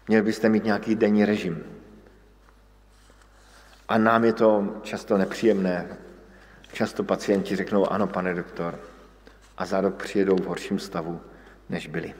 [0.08, 1.64] Měl byste mít nějaký denní režim.
[3.88, 5.96] A nám je to často nepříjemné.
[6.72, 8.80] Často pacienti řeknou, ano, pane doktor,
[9.58, 11.20] a za rok přijedou v horším stavu,
[11.68, 12.14] než byli.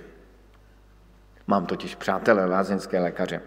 [1.46, 3.42] Mám totiž přátelé lázeňské lékaře.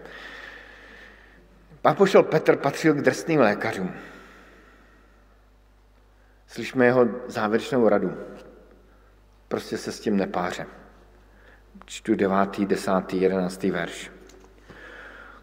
[1.82, 3.92] Pán pošel Petr patřil k drsným lékařům.
[6.46, 8.16] Slyšme jeho závěrečnou radu.
[9.54, 10.66] Prostě se s tím nepáře.
[11.84, 14.10] Čtu devátý, desátý, jedenáctý verš.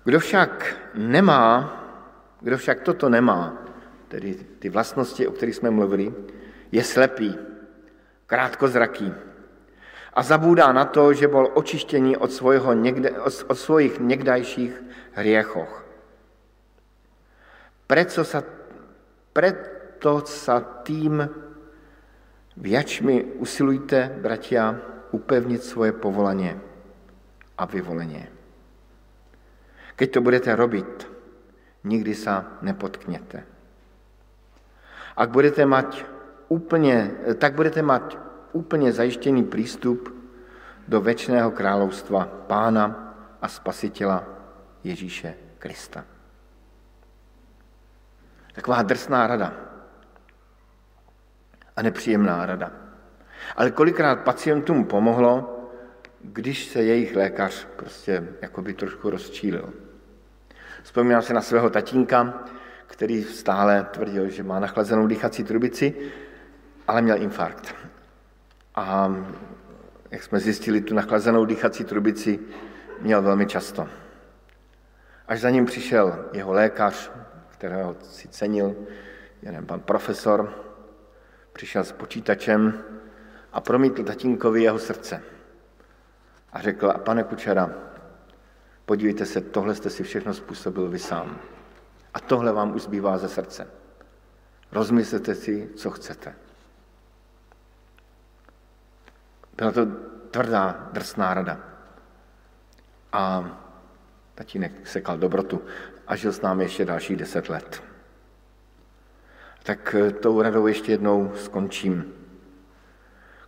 [0.04, 1.48] Kdo však nemá,
[2.42, 3.56] kdo však toto nemá,
[4.08, 6.14] tedy ty vlastnosti, o kterých jsme mluvili,
[6.72, 7.40] je slepý,
[8.28, 9.14] krátkozraký,
[10.14, 13.12] a zabůdá na to, že byl očištěný od, svojho někde,
[13.48, 14.84] od svojich někdajších
[15.14, 15.88] hriechoch.
[17.88, 18.44] Preto sa,
[19.32, 21.24] preto sa tým
[22.58, 24.76] viačmi usilujte, bratia,
[25.12, 26.60] upevnit svoje povolanie
[27.58, 28.28] a vyvolenie.
[29.96, 30.90] Keď to budete robiť,
[31.84, 33.44] nikdy sa nepotknete.
[35.16, 36.08] Ak budete mať
[36.48, 38.18] úplne, tak budete mať
[38.52, 40.10] úplně zajištěný přístup
[40.88, 44.28] do večného královstva Pána a Spasitela
[44.84, 46.06] Ježíše Krista.
[48.54, 49.71] Taková drsná rada
[51.82, 52.72] nepříjemná rada.
[53.56, 55.58] Ale kolikrát pacientům pomohlo,
[56.22, 59.74] když se jejich lékař prostě jakoby trošku rozčílil.
[60.84, 62.44] Vzpomínám se na svého tatínka,
[62.88, 65.96] který stále tvrdil, že má nachlazenou dýchací trubici,
[66.88, 67.76] ale měl infarkt.
[68.76, 69.16] A
[70.12, 72.40] jak jsme zjistili, tu nachlazenou dýchací trubici
[73.02, 73.88] měl velmi často.
[75.28, 77.12] Až za ním přišel jeho lékař,
[77.50, 78.76] kterého si cenil,
[79.42, 80.54] jeden pan profesor,
[81.62, 82.84] přišel s počítačem
[83.54, 85.22] a promítl tatínkovi jeho srdce.
[86.54, 87.70] A řekl, a pane Kučera,
[88.86, 91.38] podívejte se, tohle jste si všechno způsobil vy sám.
[92.14, 93.68] A tohle vám už zbývá ze srdce.
[94.72, 96.34] Rozmyslete si, co chcete.
[99.58, 99.86] Byla to
[100.32, 101.60] tvrdá, drsná rada.
[103.14, 103.46] A
[104.36, 105.62] tatínek sekal dobrotu
[106.08, 107.91] a žil s námi ještě další deset let.
[109.64, 112.14] Tak eh, tou radou ještě jednou skončím.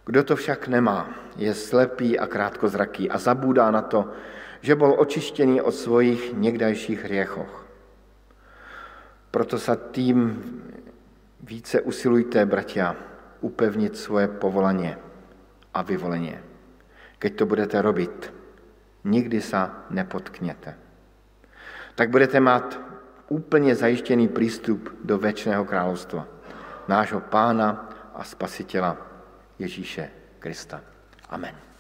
[0.06, 4.12] Kdo to však nemá, je slepý a krátkozraký a zabůdá na to,
[4.62, 7.66] že byl očištěný od svojich někdajších hřiechoch.
[9.32, 10.44] Proto se tím
[11.44, 12.96] více usilujte, bratia,
[13.42, 14.98] upevnit svoje povolaně
[15.74, 16.40] a vyvolenie.
[17.20, 18.16] Keď to budete robiť,
[19.04, 20.76] nikdy sa nepotknete.
[21.96, 22.78] Tak budete mať
[23.32, 26.24] úplne zajištený prístup do väčšného kráľovstva.
[26.90, 29.00] Nášho pána a spasiteľa
[29.60, 30.84] Ježíše Krista.
[31.32, 31.73] Amen.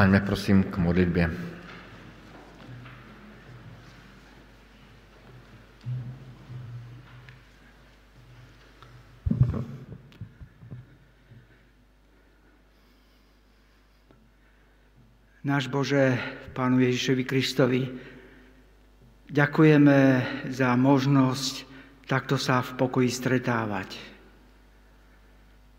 [0.00, 1.30] Postaňme prosím k modlitbě.
[15.44, 16.16] Náš Bože,
[16.56, 17.92] Pánu Ježišovi Kristovi,
[19.28, 21.68] ďakujeme za možnosť
[22.08, 24.00] takto sa v pokoji stretávať.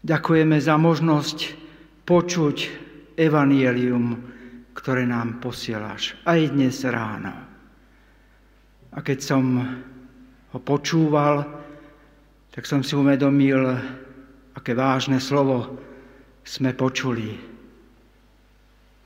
[0.06, 1.58] Ďakujeme za možnosť
[2.06, 4.20] počuť evanielium,
[4.76, 7.34] ktoré nám posielaš aj dnes ráno.
[8.92, 9.44] A keď som
[10.52, 11.48] ho počúval,
[12.52, 13.64] tak som si uvedomil,
[14.52, 15.80] aké vážne slovo
[16.44, 17.40] sme počuli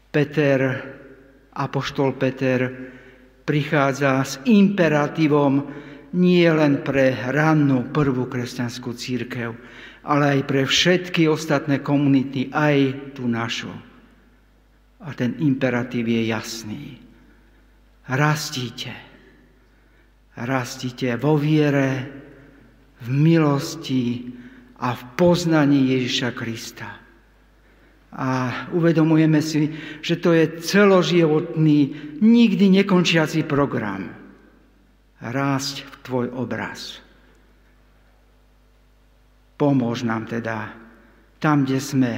[0.09, 0.59] Peter,
[1.53, 2.71] apoštol Peter,
[3.45, 5.61] prichádza s imperatívom
[6.15, 9.51] nie len pre rannú prvú kresťanskú církev,
[10.07, 13.69] ale aj pre všetky ostatné komunity, aj tú našu.
[15.05, 16.83] A ten imperatív je jasný.
[18.09, 18.93] Rastíte.
[20.35, 22.09] Rastíte vo viere,
[23.05, 24.33] v milosti
[24.81, 26.89] a v poznaní Ježiša Krista.
[28.15, 28.29] A
[28.71, 31.79] uvedomujeme si, že to je celoživotný,
[32.23, 34.07] nikdy nekončiaci program.
[35.19, 37.03] Rásť v tvoj obraz.
[39.55, 40.75] Pomôž nám teda
[41.39, 42.13] tam, kde sme,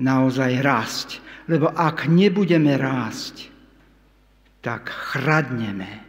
[0.00, 1.08] naozaj rásť.
[1.46, 3.52] Lebo ak nebudeme rásť,
[4.64, 6.02] tak chradneme.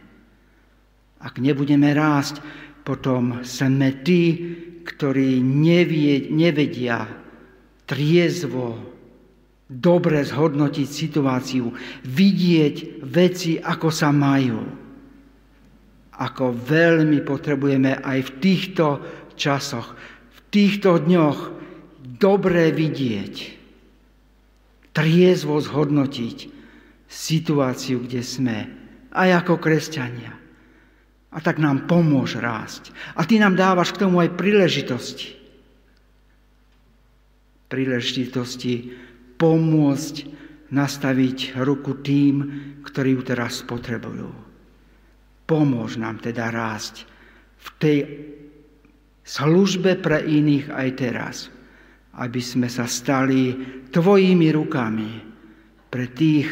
[1.22, 2.42] Ak nebudeme rásť,
[2.82, 4.22] potom sme tí,
[4.82, 7.06] ktorí nevie, nevedia
[7.86, 8.92] triezvo,
[9.70, 11.72] dobre zhodnotiť situáciu,
[12.04, 14.60] vidieť veci, ako sa majú.
[16.12, 18.86] Ako veľmi potrebujeme aj v týchto
[19.38, 19.96] časoch,
[20.28, 21.38] v týchto dňoch
[22.20, 23.61] dobre vidieť,
[24.92, 26.38] triezvo zhodnotiť
[27.08, 28.58] situáciu, kde sme,
[29.12, 30.32] aj ako kresťania.
[31.32, 32.92] A tak nám pomôž rásť.
[33.16, 35.42] A ty nám dávaš k tomu aj príležitosti
[37.72, 38.92] príležitosti
[39.40, 40.14] pomôcť
[40.68, 42.34] nastaviť ruku tým,
[42.84, 44.28] ktorí ju teraz potrebujú.
[45.48, 47.08] Pomôž nám teda rásť
[47.64, 47.98] v tej
[49.24, 51.36] službe pre iných aj teraz,
[52.12, 53.56] aby sme sa stali
[53.88, 55.10] tvojimi rukami
[55.88, 56.48] pre tých,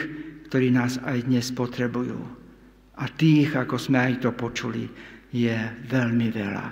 [0.48, 2.20] ktorí nás aj dnes potrebujú.
[3.00, 4.84] A tých, ako sme aj to počuli,
[5.32, 5.56] je
[5.88, 6.66] veľmi veľa.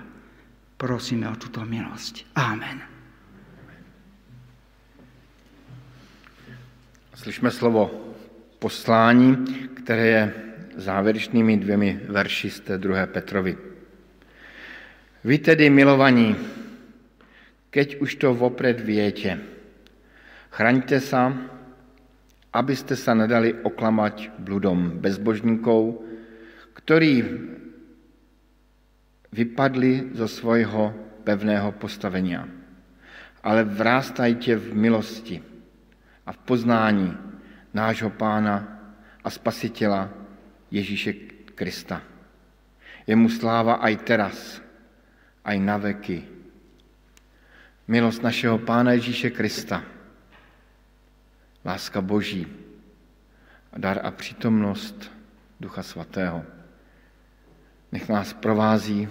[0.76, 2.36] Prosíme o túto milosť.
[2.36, 2.78] Amen.
[7.14, 8.14] Slyšme slovo
[8.59, 9.36] poslání,
[9.74, 10.22] které je
[10.76, 13.57] závěrečnými dvěmi verši z té druhé Petrovi.
[15.24, 16.36] Vy tedy, milovaní,
[17.78, 19.38] keď už to vopred viete,
[20.50, 21.30] chraňte sa,
[22.50, 26.02] abyste sa nedali oklamať bludom bezbožníkov,
[26.74, 27.22] ktorí
[29.30, 30.90] vypadli zo svojho
[31.22, 32.50] pevného postavenia.
[33.46, 35.38] Ale vrástajte v milosti,
[36.26, 37.14] a v poznání
[37.70, 38.58] nášho Pána
[39.22, 40.10] a Spasitela
[40.66, 41.14] Ježíše
[41.54, 42.02] Krista.
[43.06, 44.36] Je mu sláva aj teraz,
[45.46, 46.38] aj na veky
[47.89, 49.82] milost našeho Pána Ježíše Krista,
[51.64, 52.47] láska Boží,
[53.76, 55.12] dar a přítomnost
[55.61, 56.45] Ducha Svatého.
[57.93, 59.09] Nech nás provází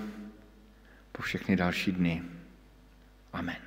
[1.12, 2.24] po všechny další dny.
[3.34, 3.58] Amen.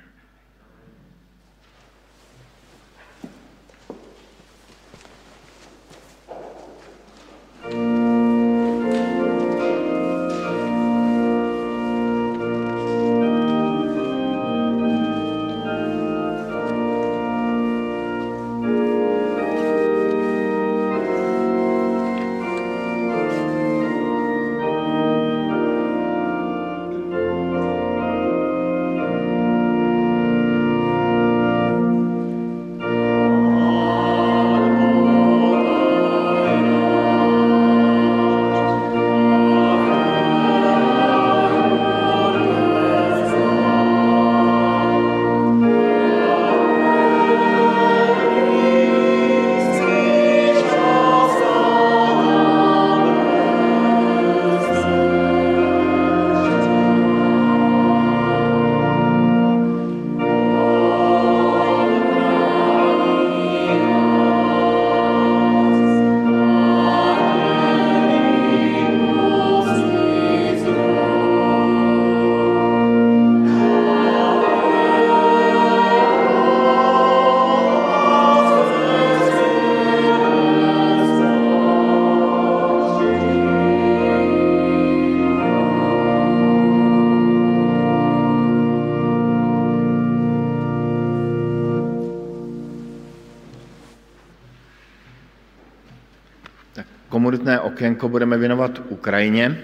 [97.81, 99.57] okénko budeme věnovat Ukrajině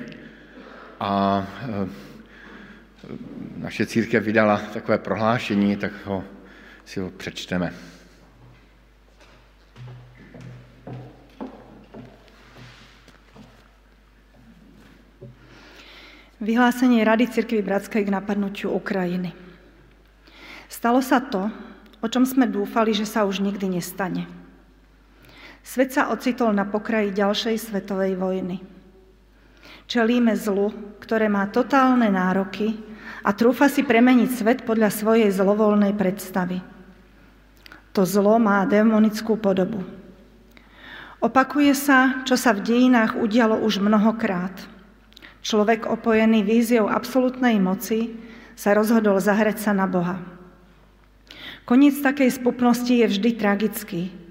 [1.00, 1.90] a eh,
[3.58, 6.24] naše církev vydala takové prohlášení, tak ho,
[6.86, 7.74] si ho přečteme.
[16.42, 19.34] Vyhlásenie Rady Cirkvy Bratskej k napadnutiu Ukrajiny.
[20.70, 21.54] Stalo sa to,
[22.02, 24.37] o čom sme dúfali, že sa už nikdy nestane.
[25.68, 28.64] Svet sa ocitol na pokraji ďalšej svetovej vojny.
[29.84, 30.72] Čelíme zlu,
[31.04, 32.80] ktoré má totálne nároky
[33.20, 36.64] a trúfa si premeniť svet podľa svojej zlovoľnej predstavy.
[37.92, 39.84] To zlo má demonickú podobu.
[41.20, 44.56] Opakuje sa, čo sa v dejinách udialo už mnohokrát.
[45.44, 48.16] Človek opojený víziou absolútnej moci
[48.56, 50.16] sa rozhodol zahrať sa na Boha.
[51.68, 54.27] Koniec takej spupnosti je vždy tragický,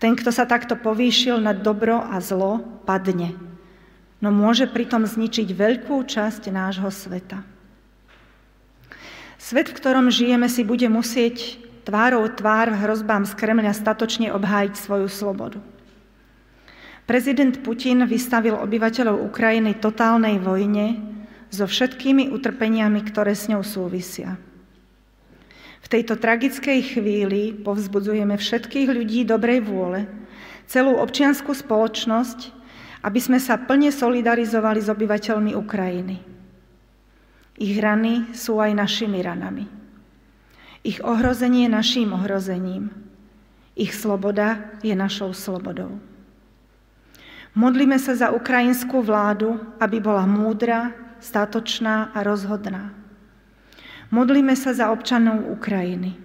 [0.00, 3.36] ten, kto sa takto povýšil na dobro a zlo, padne.
[4.24, 7.44] No môže pritom zničiť veľkú časť nášho sveta.
[9.36, 15.08] Svet, v ktorom žijeme, si bude musieť tvárou tvár hrozbám z Kremľa statočne obhájiť svoju
[15.08, 15.60] slobodu.
[17.08, 20.96] Prezident Putin vystavil obyvateľov Ukrajiny totálnej vojne
[21.50, 24.38] so všetkými utrpeniami, ktoré s ňou súvisia.
[25.90, 30.06] Tejto tragickej chvíli povzbudzujeme všetkých ľudí dobrej vôle,
[30.70, 32.54] celú občianskú spoločnosť,
[33.02, 36.22] aby sme sa plne solidarizovali s obyvateľmi Ukrajiny.
[37.58, 39.66] Ich rany sú aj našimi ranami.
[40.86, 42.94] Ich ohrozenie je naším ohrozením.
[43.74, 45.98] Ich sloboda je našou slobodou.
[47.58, 52.99] Modlíme sa za ukrajinskú vládu, aby bola múdra, statočná a rozhodná.
[54.10, 56.18] Modlíme sa za občanov Ukrajiny.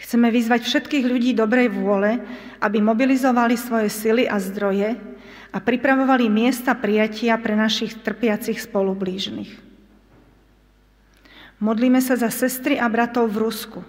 [0.00, 2.22] Chceme vyzvať všetkých ľudí dobrej vôle,
[2.62, 4.96] aby mobilizovali svoje sily a zdroje
[5.50, 9.50] a pripravovali miesta prijatia pre našich trpiacich spolublížnych.
[11.60, 13.80] Modlíme sa za sestry a bratov v Rusku,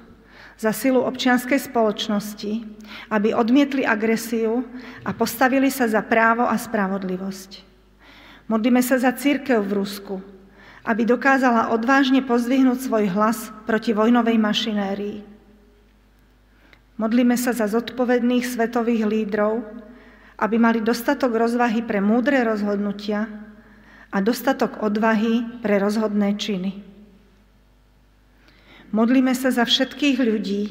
[0.59, 2.65] za silu občianskej spoločnosti,
[3.13, 4.67] aby odmietli agresiu
[5.07, 7.63] a postavili sa za právo a spravodlivosť.
[8.51, 10.19] Modlíme sa za církev v Rusku,
[10.81, 15.19] aby dokázala odvážne pozdvihnúť svoj hlas proti vojnovej mašinérii.
[16.97, 19.61] Modlíme sa za zodpovedných svetových lídrov,
[20.41, 23.29] aby mali dostatok rozvahy pre múdre rozhodnutia
[24.09, 26.81] a dostatok odvahy pre rozhodné činy.
[28.91, 30.63] Modlíme sa za všetkých ľudí,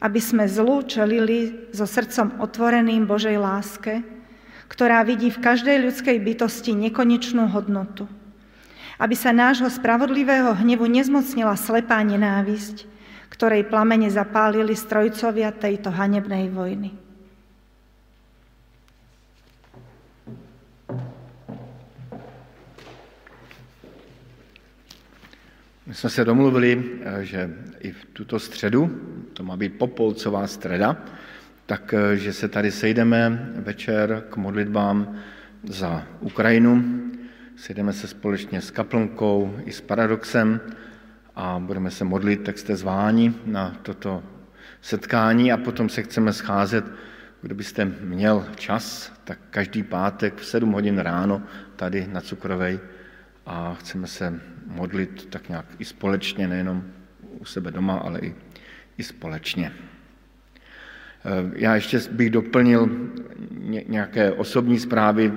[0.00, 4.00] aby sme zlu čelili so srdcom otvoreným Božej láske,
[4.72, 8.08] ktorá vidí v každej ľudskej bytosti nekonečnú hodnotu–
[9.00, 12.84] aby sa nášho spravodlivého hnevu nezmocnila slepá nenávisť,
[13.32, 16.92] ktorej plamene zapálili strojcovia tejto hanebnej vojny.
[25.86, 28.90] My jsme se domluvili, že i v tuto středu,
[29.32, 30.96] to má být popolcová středa,
[31.66, 35.16] tak že se tady sejdeme večer k modlitbám
[35.64, 36.99] za Ukrajinu,
[37.60, 40.60] Sejdeme se společně s kaplnkou i s paradoxem
[41.36, 44.22] a budeme se modlit, tak jste zváni na toto
[44.80, 46.84] setkání a potom se chceme scházet,
[47.42, 51.42] kdybyste měl čas, tak každý pátek v 7 hodin ráno
[51.76, 52.80] tady na Cukrovej
[53.46, 56.84] a chceme se modlit tak nějak i společně, nejenom
[57.38, 58.34] u sebe doma, ale i,
[58.98, 59.72] i společně.
[61.54, 62.88] Já ještě bych doplnil
[63.88, 65.32] nějaké osobní zprávy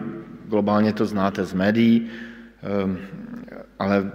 [0.54, 2.14] globálně to znáte z médií,
[2.62, 2.97] ehm,
[3.80, 4.12] ale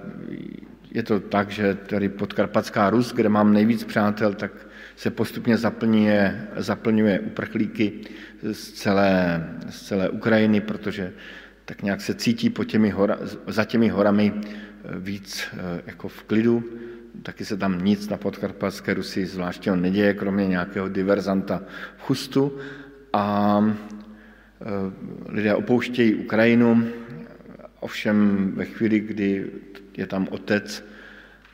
[0.91, 4.53] je to tak, že tady podkarpatská Rus, kde mám nejvíc přátel, tak
[4.97, 7.93] se postupně zaplňuje, zaplňuje uprchlíky
[8.43, 9.11] z celé,
[9.71, 11.13] z celé Ukrajiny, protože
[11.65, 14.43] tak nějak se cítí po těmi hora, za těmi horami eh,
[14.99, 16.65] víc eh, jako v klidu.
[17.23, 21.63] Taky se tam nic na podkarpatské Rusy zvláštního neděje, kromě nějakého diverzanta
[21.99, 22.59] v chustu.
[23.13, 23.59] A
[25.29, 26.89] lidé opouštějí Ukrajinu,
[27.81, 29.51] ovšem ve chvíli, kdy
[29.97, 30.85] je tam otec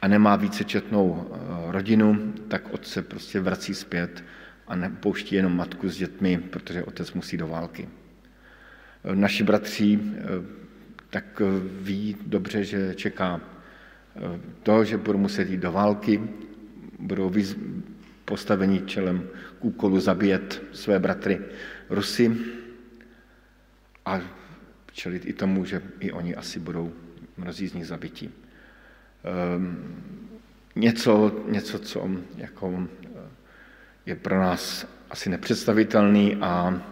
[0.02, 1.36] a nemá vícečetnou eh,
[1.72, 4.24] rodinu, tak otce prostě vrací zpět
[4.68, 7.88] a nepouští jenom matku s dětmi, protože otec musí do války.
[9.04, 10.00] Eh, naši bratři
[11.10, 11.42] tak
[11.80, 13.40] ví dobře, že čeká
[14.62, 16.20] to, že budou muset jít do války,
[16.98, 17.32] budou
[18.24, 19.28] postavení čelem
[19.60, 21.40] k úkolu zabíjet své bratry
[21.90, 22.36] Rusy,
[24.04, 24.20] a
[24.92, 26.92] čelit i tomu, že i oni asi budou
[27.36, 28.30] mnozí z nich zabití.
[29.56, 29.94] Um,
[30.76, 33.08] něco, něco, co jako eh,
[34.06, 36.82] je pro nás asi nepředstavitelný a,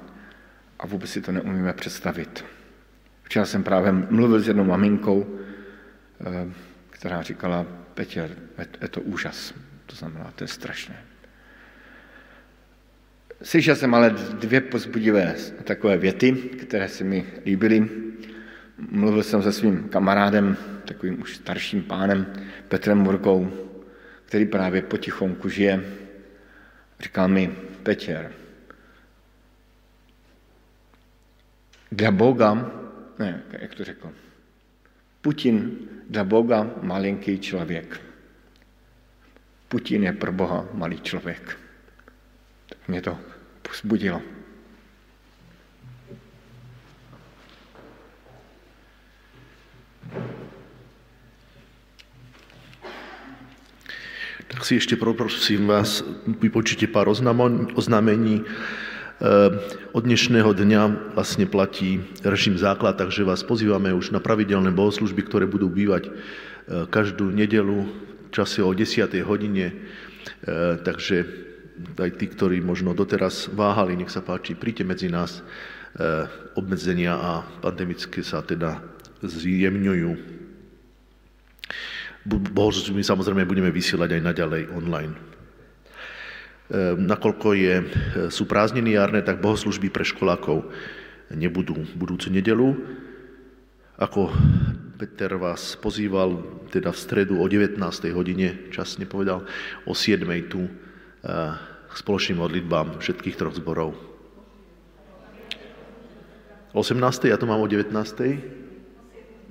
[0.79, 2.45] a vůbec si to neumíme představit.
[3.23, 5.39] Včera jsem právě mluvil s jednou maminkou,
[6.21, 6.53] eh,
[6.91, 8.31] která říkala, Petě,
[8.81, 9.55] je to úžas.
[9.87, 11.12] To znamená, to je strašné.
[13.43, 15.35] Slyšel jsem ale dvě pozbudivé
[15.65, 17.89] takové věty, které se mi líbily.
[18.79, 22.33] Mluvil jsem se svým kamarádem, takovým už starším pánem
[22.69, 23.53] Petrem Murkou,
[24.25, 25.85] který právě potichonku žije.
[27.01, 28.33] Říkal mi, Petěr,
[31.93, 32.73] dla Boga,
[33.19, 34.13] ne, jak to řekl,
[35.21, 35.79] Putin
[36.11, 38.01] dla Boga malinký člověk.
[39.69, 41.59] Putin je pro Boha malý člověk.
[42.67, 43.32] Tak mě to
[43.73, 44.23] vzbudilo.
[54.49, 57.09] Tak si ještě poprosím vás, vypočíte pár
[57.75, 58.45] oznámení.
[59.23, 59.55] Eh,
[59.95, 65.47] od dnešného dňa vlastne platí režim základ, takže vás pozývame už na pravidelné bohoslužby, ktoré
[65.47, 69.23] budú bývať eh, každú nedelu v čase o 10.
[69.23, 69.73] hodine.
[69.73, 71.23] Eh, takže
[71.99, 75.41] aj tí, ktorí možno doteraz váhali, nech sa páči, príďte medzi nás.
[76.57, 78.81] Obmedzenia a pandemické sa teda
[79.21, 80.11] zjemňujú.
[82.29, 85.15] Bohoslužby samozrejme budeme vysielať aj naďalej online.
[86.73, 87.85] Ehm, nakoľko je, e,
[88.33, 90.65] sú prázdniny jarné, tak bohoslužby pre školákov
[91.29, 92.73] nebudú budúcu nedelu.
[94.01, 94.33] Ako
[94.97, 96.41] Peter vás pozýval
[96.73, 97.77] teda v stredu o 19.
[98.17, 99.45] hodine, čas nepovedal,
[99.85, 100.25] o 7.
[100.49, 100.71] tu e,
[101.93, 103.95] spoločným modlitbám všetkých troch zborov.
[106.73, 107.29] 18.
[107.29, 107.93] ja to mám o 19.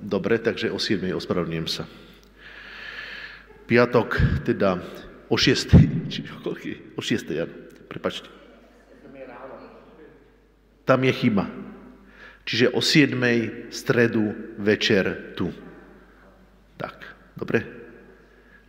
[0.02, 1.06] Dobre, takže o 7.
[1.14, 1.86] ospravedlňujem sa.
[3.70, 4.82] Piatok teda
[5.30, 5.72] O 6.
[6.12, 6.26] Či
[6.98, 7.30] O 6.
[7.30, 7.48] Jan.
[7.86, 8.28] Prepačte.
[10.82, 11.46] Tam je chyba.
[12.42, 13.70] Čiže o 7.
[13.70, 15.54] stredu večer tu.
[16.74, 17.06] Tak,
[17.38, 17.62] dobre?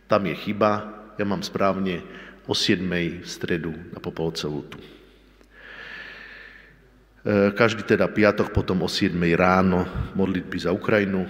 [0.06, 0.72] Tam je chyba,
[1.18, 2.06] ja mám správne
[2.46, 2.84] o 7.
[3.22, 4.78] v stredu na Popolcovu tu.
[7.24, 9.16] E, každý teda piatok, potom o 7.
[9.32, 11.24] ráno modlitby za Ukrajinu.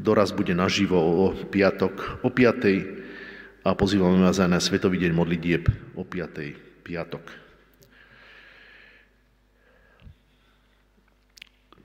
[0.00, 5.68] Doraz bude naživo o piatok o 5 a pozývame vás aj na Svetový deň modlitieb
[5.92, 6.84] o 5.
[6.84, 7.24] piatok.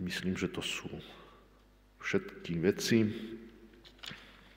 [0.02, 0.90] Myslím, že to sú
[2.02, 3.06] všetky veci.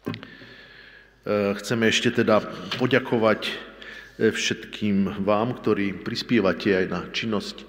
[0.08, 2.40] E, chceme ešte teda
[2.80, 3.73] poďakovať
[4.18, 7.66] všetkým vám, ktorí prispievate aj na činnosť,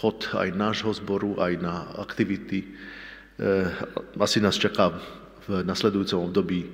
[0.00, 2.64] chod aj nášho zboru, aj na aktivity.
[2.64, 2.68] E,
[4.16, 4.96] asi nás čaká
[5.44, 6.72] v nasledujúcom období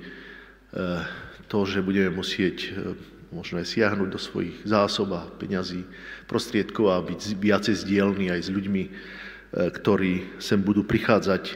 [1.51, 2.95] to, že budeme musieť e,
[3.35, 5.83] možno aj siahnuť do svojich zásob a peňazí,
[6.31, 8.91] prostriedkov a byť viacej zdielní aj s ľuďmi, e,
[9.51, 11.43] ktorí sem budú prichádzať.
[11.51, 11.55] E,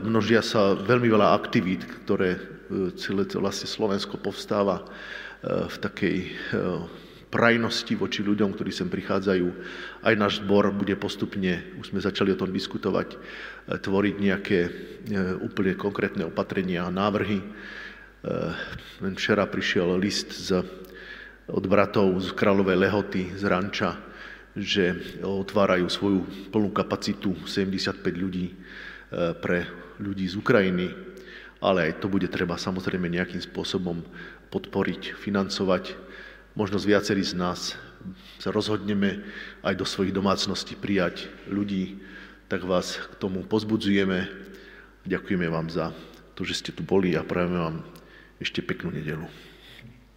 [0.00, 2.40] množia sa veľmi veľa aktivít, ktoré
[3.00, 4.84] celé vlastne Slovensko povstáva
[5.44, 6.18] v takej
[7.30, 9.46] prajnosti voči ľuďom, ktorí sem prichádzajú.
[10.02, 13.14] Aj náš zbor bude postupne, už sme začali o tom diskutovať,
[13.68, 14.58] tvoriť nejaké
[15.38, 17.38] úplne konkrétne opatrenia a návrhy,
[18.18, 18.50] Eh,
[18.98, 20.58] len včera prišiel list z,
[21.46, 23.94] od bratov z Kráľovej Lehoty, z Ranča,
[24.58, 24.90] že
[25.22, 29.70] otvárajú svoju plnú kapacitu 75 ľudí eh, pre
[30.02, 30.90] ľudí z Ukrajiny,
[31.62, 34.02] ale aj to bude treba samozrejme nejakým spôsobom
[34.48, 35.96] podporiť, financovať.
[36.58, 37.78] Možno z viacerí z nás
[38.38, 39.22] sa rozhodneme
[39.62, 42.00] aj do svojich domácností prijať ľudí,
[42.48, 44.26] tak vás k tomu pozbudzujeme.
[45.04, 45.92] Ďakujeme vám za
[46.34, 47.76] to, že ste tu boli a prajeme vám
[48.38, 49.26] ešte peknú nedelu.